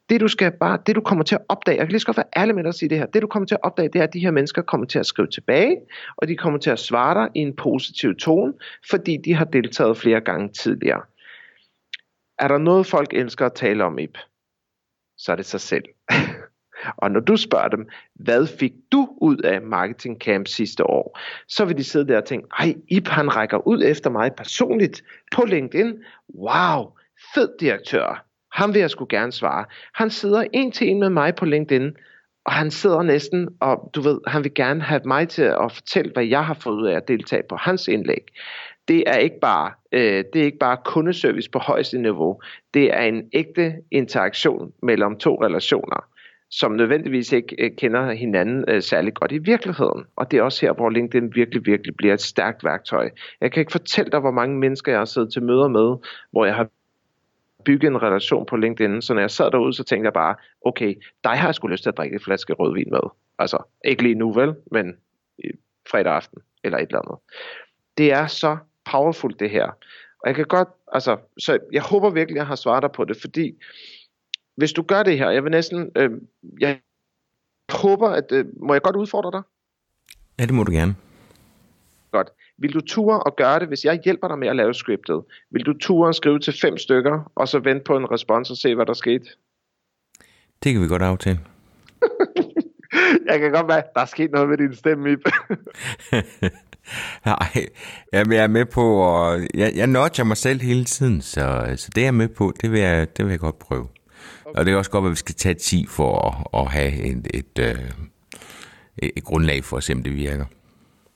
[0.09, 2.17] det du skal bare, det du kommer til at opdage, jeg kan lige så godt
[2.17, 3.99] være ærlig med dig at sige det her, det du kommer til at opdage, det
[3.99, 5.77] er, at de her mennesker kommer til at skrive tilbage,
[6.17, 8.53] og de kommer til at svare dig i en positiv tone,
[8.89, 11.01] fordi de har deltaget flere gange tidligere.
[12.39, 14.17] Er der noget, folk elsker at tale om, Ip,
[15.21, 15.83] så er det sig selv.
[16.97, 21.65] Og når du spørger dem, hvad fik du ud af Marketing Camp sidste år, så
[21.65, 25.03] vil de sidde der og tænke, ej, Ip han rækker ud efter mig personligt
[25.35, 25.93] på LinkedIn.
[26.35, 26.91] Wow,
[27.33, 28.25] fed direktør.
[28.51, 29.65] Ham vil jeg skulle gerne svare.
[29.93, 31.91] Han sidder en til en med mig på LinkedIn,
[32.45, 36.11] og han sidder næsten, og du ved, han vil gerne have mig til at fortælle,
[36.13, 38.27] hvad jeg har fået ud af at deltage på hans indlæg.
[38.91, 42.41] Det er ikke bare, øh, det er ikke bare kundeservice på højeste niveau.
[42.73, 46.07] Det er en ægte interaktion mellem to relationer
[46.49, 50.05] som nødvendigvis ikke øh, kender hinanden øh, særlig godt i virkeligheden.
[50.15, 53.09] Og det er også her, hvor LinkedIn virkelig, virkelig bliver et stærkt værktøj.
[53.41, 55.97] Jeg kan ikke fortælle dig, hvor mange mennesker jeg har siddet til møder med,
[56.31, 56.67] hvor jeg har
[57.65, 59.01] bygge en relation på LinkedIn.
[59.01, 61.83] Så når jeg sad derude, så tænkte jeg bare, okay, dig har jeg sgu lyst
[61.83, 63.09] til at drikke en flaske rødvin med.
[63.39, 64.95] Altså, ikke lige nu vel, men
[65.91, 67.19] fredag aften eller et eller andet.
[67.97, 69.65] Det er så powerful det her.
[70.19, 73.05] Og jeg kan godt, altså, så jeg håber virkelig, at jeg har svaret dig på
[73.05, 73.61] det, fordi
[74.55, 76.11] hvis du gør det her, jeg vil næsten, øh,
[76.59, 76.79] jeg
[77.69, 79.41] håber, at, øh, må jeg godt udfordre dig?
[80.39, 80.95] Ja, det må du gerne.
[82.11, 82.29] Godt.
[82.57, 85.23] Vil du ture og gøre det, hvis jeg hjælper dig med at lave scriptet?
[85.51, 88.57] Vil du ture og skrive til fem stykker, og så vente på en respons og
[88.57, 89.25] se, hvad der skete?
[90.63, 91.39] Det kan vi godt aftale.
[93.29, 95.25] jeg kan godt være, der er sket noget med din stemme, Ip.
[97.25, 97.65] Nej,
[98.13, 102.01] jeg er med på, og jeg, jeg nudger mig selv hele tiden, så, så det
[102.01, 103.87] er jeg med på, det vil jeg, det vil jeg godt prøve.
[104.45, 104.59] Okay.
[104.59, 107.27] Og det er også godt, at vi skal tage 10 for at, at have et,
[107.33, 107.91] et, et, øh,
[108.97, 110.45] et, et grundlag for at se, om det virker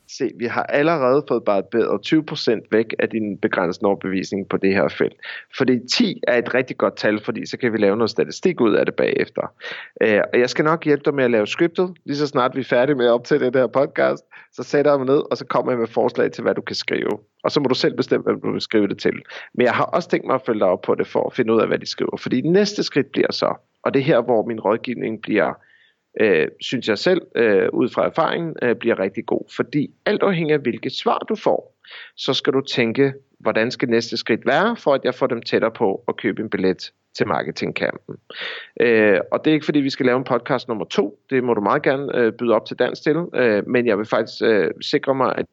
[0.08, 4.74] se, vi har allerede fået bare bedre 20% væk af din begrænsende overbevisning på det
[4.74, 5.16] her felt.
[5.58, 8.74] Fordi 10 er et rigtig godt tal, fordi så kan vi lave noget statistik ud
[8.74, 9.42] af det bagefter.
[10.02, 12.60] Øh, og jeg skal nok hjælpe dig med at lave scriptet, lige så snart vi
[12.60, 15.46] er færdige med at optage det her podcast, så sætter jeg mig ned, og så
[15.46, 17.10] kommer jeg med forslag til, hvad du kan skrive.
[17.44, 19.14] Og så må du selv bestemme, hvad du vil skrive det til.
[19.54, 21.54] Men jeg har også tænkt mig at følge dig op på det, for at finde
[21.54, 22.18] ud af, hvad de skriver.
[22.18, 25.54] Fordi næste skridt bliver så, og det er her, hvor min rådgivning bliver
[26.20, 29.42] øh, synes jeg selv, øh, ud fra erfaringen, øh, bliver rigtig god.
[29.56, 31.76] Fordi alt afhængig af, hvilket svar du får,
[32.16, 35.72] så skal du tænke, hvordan skal næste skridt være, for at jeg får dem tættere
[35.72, 38.16] på at købe en billet til marketingkampen.
[38.80, 41.20] Øh, og det er ikke fordi, vi skal lave en podcast nummer to.
[41.30, 43.26] Det må du meget gerne øh, byde op til dans til.
[43.36, 45.46] Øh, men jeg vil faktisk øh, sikre mig, at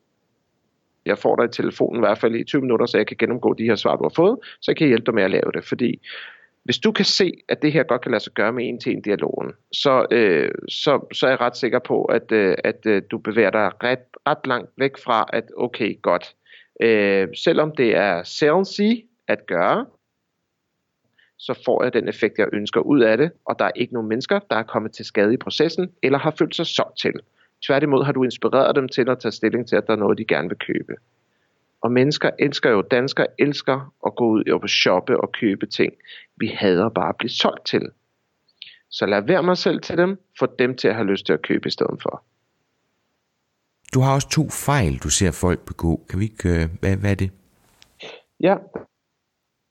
[1.06, 3.54] jeg får dig i telefonen i hvert fald i 20 minutter, så jeg kan gennemgå
[3.54, 5.64] de her svar, du har fået, så jeg kan hjælpe dig med at lave det.
[5.64, 6.00] Fordi
[6.64, 8.92] hvis du kan se, at det her godt kan lade sig gøre med en til
[8.92, 13.02] en dialogen, så, øh, så, så er jeg ret sikker på, at, øh, at øh,
[13.10, 16.34] du bevæger dig ret, ret langt væk fra, at okay, godt.
[16.82, 19.86] Øh, selvom det er salesy at gøre,
[21.38, 24.08] så får jeg den effekt, jeg ønsker ud af det, og der er ikke nogen
[24.08, 27.12] mennesker, der er kommet til skade i processen, eller har følt sig solgt til.
[27.66, 30.24] Tværtimod har du inspireret dem til at tage stilling til, at der er noget, de
[30.24, 30.94] gerne vil købe.
[31.82, 35.92] Og mennesker elsker jo, danskere elsker at gå ud og shoppe og købe ting.
[36.36, 37.82] Vi hader bare at blive solgt til.
[38.90, 41.42] Så lad være mig selv til dem, få dem til at have lyst til at
[41.42, 42.22] købe i stedet for.
[43.94, 46.00] Du har også to fejl, du ser folk begå.
[46.08, 47.30] Kan vi ikke, øh, hvad, hvad er det?
[48.40, 48.56] Ja,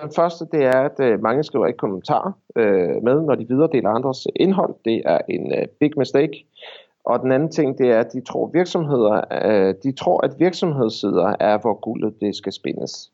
[0.02, 3.90] den første det er, at øh, mange skriver ikke kommentarer øh, med, når de videredeler
[3.90, 4.76] andres indhold.
[4.86, 6.46] Det er en øh, big mistake.
[7.04, 11.36] Og den anden ting, det er, at de tror, virksomheder, øh, de tror, at virksomhedssider
[11.40, 13.12] er, hvor guldet det skal spindes.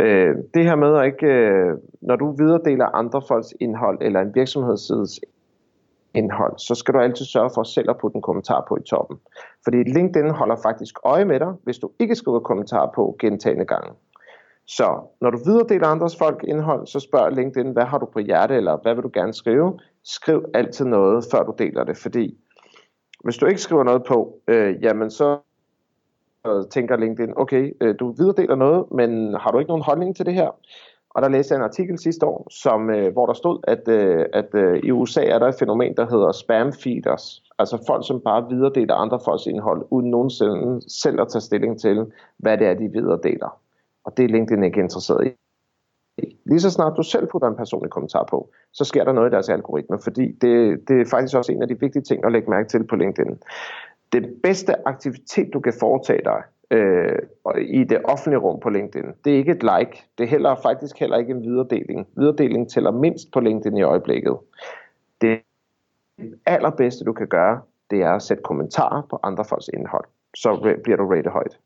[0.00, 4.34] Øh, det her med at ikke, øh, når du videredeler andre folks indhold, eller en
[4.34, 5.20] virksomhedssides
[6.14, 9.18] indhold, så skal du altid sørge for selv at putte en kommentar på i toppen.
[9.64, 13.90] Fordi LinkedIn holder faktisk øje med dig, hvis du ikke skriver kommentar på gentagende gange.
[14.66, 18.54] Så når du videredeler andres folk indhold, så spørg LinkedIn, hvad har du på hjerte,
[18.54, 19.78] eller hvad vil du gerne skrive?
[20.04, 22.38] Skriv altid noget, før du deler det, fordi
[23.22, 25.38] hvis du ikke skriver noget på, øh, jamen så
[26.70, 30.34] tænker LinkedIn, okay, øh, du videredeler noget, men har du ikke nogen holdning til det
[30.34, 30.50] her?
[31.10, 34.26] Og der læste jeg en artikel sidste år, som, øh, hvor der stod, at, øh,
[34.32, 37.42] at øh, i USA er der et fænomen, der hedder spam feeders.
[37.58, 42.12] Altså folk, som bare videredeler andre folks indhold, uden nogensinde selv at tage stilling til,
[42.36, 43.58] hvad det er, de videredeler.
[44.04, 45.30] Og det er LinkedIn ikke interesseret i.
[46.44, 49.32] Lige så snart du selv putter en personlig kommentar på, så sker der noget i
[49.32, 52.50] deres algoritme, fordi det, det er faktisk også en af de vigtige ting at lægge
[52.50, 53.38] mærke til på LinkedIn.
[54.12, 57.18] Det bedste aktivitet, du kan foretage dig øh,
[57.60, 60.98] i det offentlige rum på LinkedIn, det er ikke et like, det er heller, faktisk
[60.98, 62.08] heller ikke en videredeling.
[62.16, 64.36] Videredeling tæller mindst på LinkedIn i øjeblikket.
[65.20, 65.40] Det
[66.46, 67.60] allerbedste, du kan gøre,
[67.90, 70.04] det er at sætte kommentarer på andre folks indhold.
[70.36, 71.58] Så bliver du rated højt.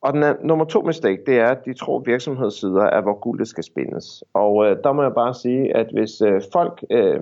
[0.00, 3.48] Og den er, nummer to mistake, det er, at de tror, virksomhedssider er, hvor guldet
[3.48, 4.24] skal spændes.
[4.34, 7.20] Og øh, der må jeg bare sige, at hvis øh, folk øh,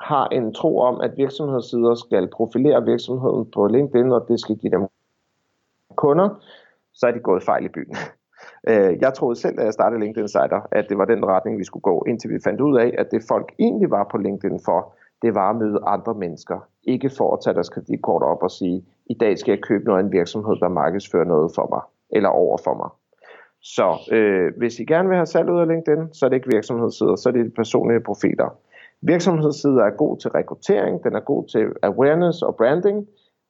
[0.00, 4.72] har en tro om, at virksomhedssider skal profilere virksomheden på LinkedIn, og det skal give
[4.72, 4.86] dem
[5.96, 6.28] kunder,
[6.92, 7.96] så er de gået fejl i byen.
[8.68, 11.64] Øh, jeg troede selv, da jeg startede LinkedIn Insider, at det var den retning, vi
[11.64, 14.94] skulle gå, indtil vi fandt ud af, at det folk egentlig var på LinkedIn for,
[15.22, 16.58] det var at møde andre mennesker.
[16.84, 19.98] Ikke for at tage deres kreditkort op og sige, i dag skal jeg købe noget
[19.98, 21.82] af en virksomhed, der markedsfører noget for mig,
[22.12, 22.90] eller over for mig.
[23.62, 26.52] Så øh, hvis I gerne vil have salg ud af LinkedIn, så er det ikke
[26.52, 28.56] virksomhedssider, så er det de personlige profiler.
[29.02, 33.06] Virksomhedssider er god til rekruttering, den er god til awareness og branding,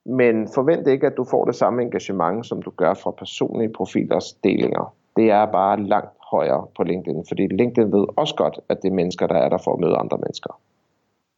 [0.07, 4.33] men forvent ikke, at du får det samme engagement, som du gør fra personlige profilers
[4.33, 4.95] delinger.
[5.17, 8.95] Det er bare langt højere på LinkedIn, fordi LinkedIn ved også godt, at det er
[8.95, 10.61] mennesker, der er der for at møde andre mennesker.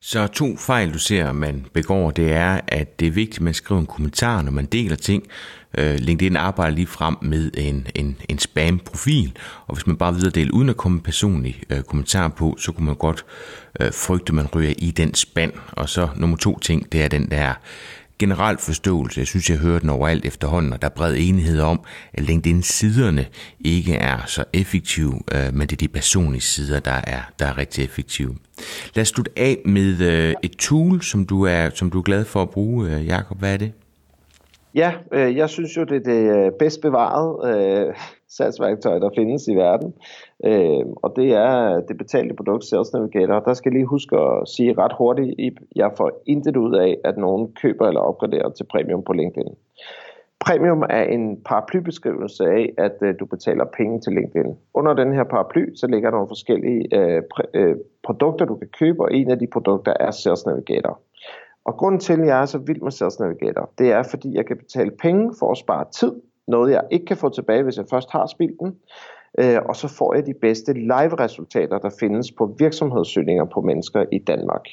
[0.05, 3.55] Så to fejl, du ser, man begår, det er, at det er vigtigt, at man
[3.55, 5.23] skriver en kommentar, når man deler ting.
[5.79, 9.33] Øh, LinkedIn arbejder lige frem med en, en, en spam-profil,
[9.67, 12.73] og hvis man bare videre dele uden at komme en personlig øh, kommentar på, så
[12.73, 13.25] kunne man godt
[13.81, 15.53] øh, frygte, at man ryger i den spand.
[15.73, 17.55] Og så nummer to ting, det er den der
[18.23, 19.21] generel forståelse.
[19.21, 21.81] Jeg synes, jeg hører den overalt efterhånden, og der er bred enighed om,
[22.15, 23.25] at LinkedIn-siderne
[23.65, 27.59] ikke er så effektive, øh, men det er de personlige sider, der er, der er
[27.59, 28.35] rigtig effektive.
[28.95, 32.25] Lad os slutte af med øh, et tool, som du er, som du er glad
[32.25, 33.39] for at bruge, øh, Jakob.
[33.39, 33.73] Hvad er det?
[34.75, 37.95] Ja, øh, jeg synes jo, det er det øh, bedst bevarede øh,
[38.37, 39.93] salgsværktøj, der findes i verden.
[40.45, 43.41] Øh, og det er det betalte produkt Sales Navigator.
[43.41, 46.99] Der skal jeg lige huske at sige ret hurtigt, at jeg får intet ud af,
[47.05, 49.55] at nogen køber eller opgraderer til premium på LinkedIn.
[50.41, 54.57] Premium er en paraplybeskrivelse af, at øh, du betaler penge til LinkedIn.
[54.75, 58.69] Under den her paraply, så ligger der nogle forskellige øh, pr- øh, produkter, du kan
[58.79, 61.01] købe, og en af de produkter er Sales Navigator.
[61.65, 64.47] Og grunden til, at jeg er så vild med Sales Navigator, det er, fordi jeg
[64.47, 66.13] kan betale penge for at spare tid,
[66.49, 68.77] noget jeg ikke kan få tilbage, hvis jeg først har spildt den,
[69.39, 74.19] øh, og så får jeg de bedste live-resultater, der findes på virksomhedssøgninger på mennesker i
[74.19, 74.65] Danmark.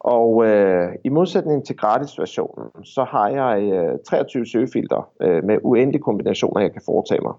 [0.00, 6.02] Og øh, i modsætning til gratis-versionen, så har jeg øh, 23 søgefilter øh, med uendelige
[6.02, 7.34] kombinationer, jeg kan foretage mig.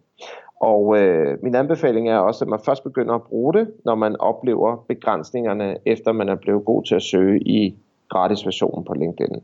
[0.62, 4.16] Og øh, min anbefaling er også, at man først begynder at bruge det, når man
[4.20, 7.78] oplever begrænsningerne, efter man er blevet god til at søge i
[8.10, 9.44] gratisversionen på LinkedIn.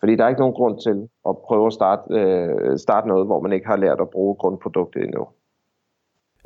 [0.00, 3.40] Fordi der er ikke nogen grund til at prøve at starte, øh, starte noget, hvor
[3.40, 5.26] man ikke har lært at bruge grundproduktet endnu.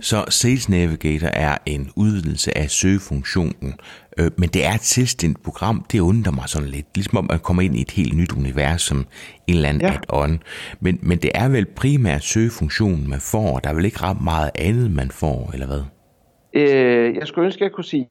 [0.01, 3.73] Så Sales Navigator er en udvidelse af søgefunktionen,
[4.19, 5.85] øh, men det er et selvstændigt program.
[5.93, 8.83] Det undrer mig sådan lidt, ligesom om man kommer ind i et helt nyt univers
[8.83, 9.93] som en eller anden ja.
[9.95, 10.33] add-on.
[10.81, 14.51] Men, men det er vel primært søgefunktionen, man får, der er vel ikke ret meget
[14.55, 15.83] andet, man får, eller hvad?
[16.61, 18.07] Øh, jeg skulle ønske, at jeg kunne sige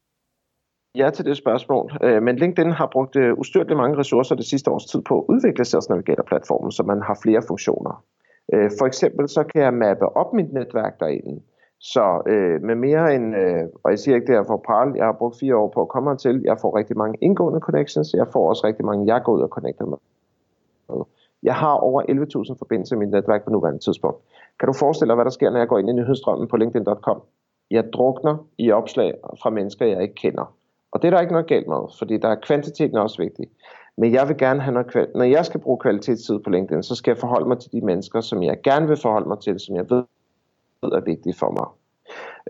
[0.94, 4.70] ja til det spørgsmål, øh, men LinkedIn har brugt øh, ustyrligt mange ressourcer det sidste
[4.70, 8.04] års tid på at udvikle Sales Navigator-platformen, så man har flere funktioner.
[8.54, 11.42] Øh, for eksempel så kan jeg mappe op mit netværk derinde,
[11.80, 15.04] så øh, med mere end, øh, og jeg siger ikke det her for at jeg
[15.04, 18.26] har brugt fire år på at komme til, jeg får rigtig mange indgående connections, jeg
[18.32, 19.98] får også rigtig mange, jeg går ud og connecter med.
[21.42, 24.18] Jeg har over 11.000 forbindelser i mit netværk på nuværende tidspunkt.
[24.58, 27.22] Kan du forestille dig, hvad der sker, når jeg går ind i nyhedsstrømmen på linkedin.com?
[27.70, 30.54] Jeg drukner i opslag fra mennesker, jeg ikke kender.
[30.92, 33.46] Og det er der ikke noget galt med, fordi der er kvantiteten også vigtig.
[33.96, 37.10] Men jeg vil gerne have noget når jeg skal bruge kvalitetstid på LinkedIn, så skal
[37.10, 39.90] jeg forholde mig til de mennesker, som jeg gerne vil forholde mig til, som jeg
[39.90, 40.02] ved
[40.82, 41.66] er vigtige for mig.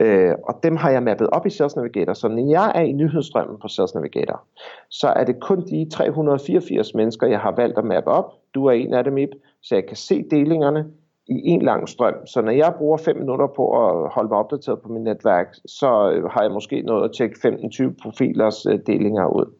[0.00, 2.92] Øh, og dem har jeg mappet op i Sales Navigator, så når jeg er i
[2.92, 4.42] nyhedsstrømmen på Sales Navigator,
[4.88, 8.32] så er det kun de 384 mennesker, jeg har valgt at mappe op.
[8.54, 9.28] Du er en af dem, Ip,
[9.62, 10.86] så jeg kan se delingerne
[11.26, 12.26] i en lang strøm.
[12.26, 16.10] Så når jeg bruger 5 minutter på at holde mig opdateret på mit netværk, så
[16.10, 19.54] øh, har jeg måske nået at tjekke 15-20 profilers øh, delinger ud.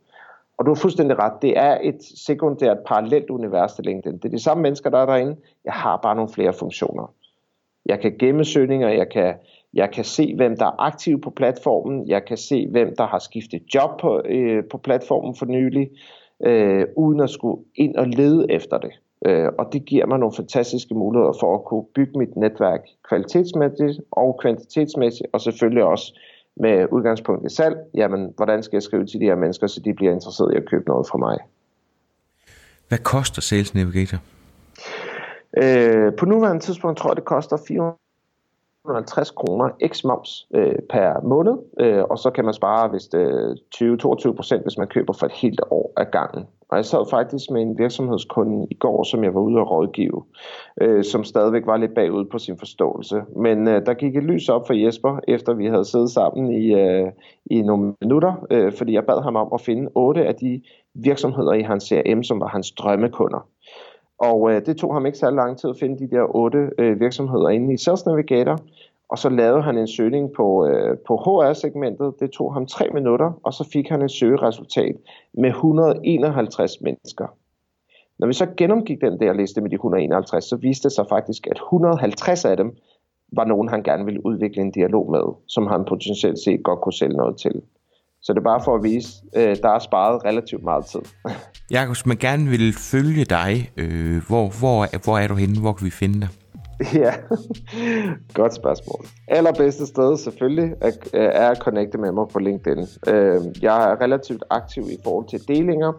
[0.58, 1.42] Og du har fuldstændig ret.
[1.42, 4.18] Det er et sekundært parallelt univers til LinkedIn.
[4.18, 5.36] Det er de samme mennesker, der er derinde.
[5.64, 7.14] Jeg har bare nogle flere funktioner.
[7.86, 9.34] Jeg kan gemme søgninger, jeg kan,
[9.74, 13.18] jeg kan se, hvem der er aktiv på platformen, jeg kan se, hvem der har
[13.18, 15.90] skiftet job på, øh, på platformen for nylig,
[16.46, 18.92] øh, uden at skulle ind og lede efter det.
[19.26, 24.00] Øh, og det giver mig nogle fantastiske muligheder for at kunne bygge mit netværk kvalitetsmæssigt
[24.10, 26.20] og kvantitetsmæssigt, og selvfølgelig også
[26.56, 29.94] med udgangspunkt i salg, jamen hvordan skal jeg skrive til de her mennesker, så de
[29.94, 31.38] bliver interesseret i at købe noget fra mig.
[32.88, 34.18] Hvad koster Sales Navigator?
[35.56, 41.58] Øh, på nuværende tidspunkt tror jeg, det koster 450 kroner x moms øh, per måned,
[41.80, 45.26] øh, og så kan man spare hvis øh, det 20-22 procent, hvis man køber for
[45.26, 46.46] et helt år af gangen.
[46.70, 50.24] Og jeg sad faktisk med en virksomhedskunde i går, som jeg var ude og rådgive,
[50.80, 53.22] øh, som stadigvæk var lidt bagud på sin forståelse.
[53.36, 56.74] Men øh, der gik et lys op for Jesper, efter vi havde siddet sammen i,
[56.74, 57.12] øh,
[57.46, 60.62] i nogle minutter, øh, fordi jeg bad ham om at finde otte af de
[60.94, 63.48] virksomheder i hans CRM, som var hans drømmekunder.
[64.20, 67.00] Og øh, det tog ham ikke så lang tid at finde de der otte øh,
[67.00, 68.58] virksomheder inde i Sales Navigator.
[69.08, 72.20] Og så lavede han en søgning på, øh, på HR-segmentet.
[72.20, 74.96] Det tog ham tre minutter, og så fik han et søgeresultat
[75.34, 77.26] med 151 mennesker.
[78.18, 81.46] Når vi så gennemgik den der liste med de 151, så viste det sig faktisk,
[81.46, 82.76] at 150 af dem
[83.32, 86.92] var nogen, han gerne ville udvikle en dialog med, som han potentielt set godt kunne
[86.92, 87.62] sælge noget til.
[88.22, 91.00] Så det er bare for at vise, øh, der er sparet relativt meget tid.
[91.70, 95.60] Jakob, hvis man gerne vil følge dig, øh, hvor, hvor, hvor er du henne?
[95.60, 96.28] Hvor kan vi finde dig?
[96.94, 97.12] Ja,
[98.40, 99.06] godt spørgsmål.
[99.28, 100.74] Allerbedste sted selvfølgelig
[101.12, 102.86] er at connecte med mig på LinkedIn.
[103.06, 105.92] Øh, jeg er relativt aktiv i forhold til delinger.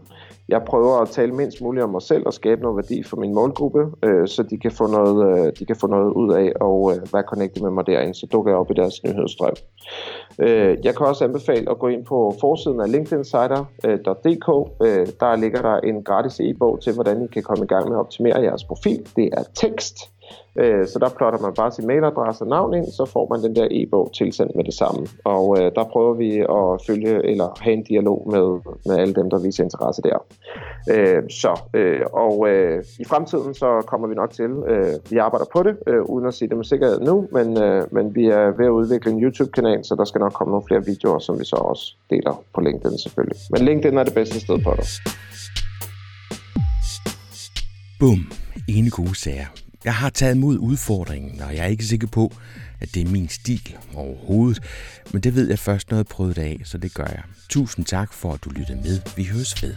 [0.51, 3.33] Jeg prøver at tale mindst muligt om mig selv og skabe noget værdi for min
[3.33, 6.91] målgruppe, øh, så de kan, få noget, øh, de kan få noget ud af og
[6.91, 8.13] øh, være connectet med mig derinde.
[8.13, 9.55] Så dukker jeg op i deres nyhedsstrøm.
[10.39, 14.47] Øh, jeg kan også anbefale at gå ind på forsiden af linkedinsider.dk.
[14.85, 17.95] Øh, der ligger der en gratis e-bog til, hvordan I kan komme i gang med
[17.97, 19.07] at optimere jeres profil.
[19.15, 19.95] Det er tekst.
[20.55, 23.55] Øh, så der plotter man bare sin mailadresse og navn ind, så får man den
[23.55, 25.07] der e-bog tilsendt med det samme.
[25.23, 29.29] Og øh, der prøver vi at følge eller have en dialog med, med alle dem,
[29.29, 30.17] der viser interesse der.
[30.89, 35.45] Øh, så, øh, og øh, i fremtiden så kommer vi nok til, øh, vi arbejder
[35.53, 38.57] på det, øh, uden at sige det med sikkerhed nu, men, øh, men vi er
[38.57, 41.45] ved at udvikle en YouTube-kanal, så der skal nok komme nogle flere videoer, som vi
[41.45, 43.37] så også deler på LinkedIn selvfølgelig.
[43.51, 44.87] Men LinkedIn er det bedste sted på det.
[47.99, 48.31] Bum.
[48.67, 49.60] Ene gode sager.
[49.85, 52.35] Jeg har taget mod udfordringen, og jeg er ikke sikker på,
[52.79, 54.63] at det er min stil overhovedet.
[55.13, 57.21] Men det ved jeg først, når jeg prøvet det af, så det gør jeg.
[57.49, 58.99] Tusind tak for, at du lyttede med.
[59.15, 59.75] Vi høres ved.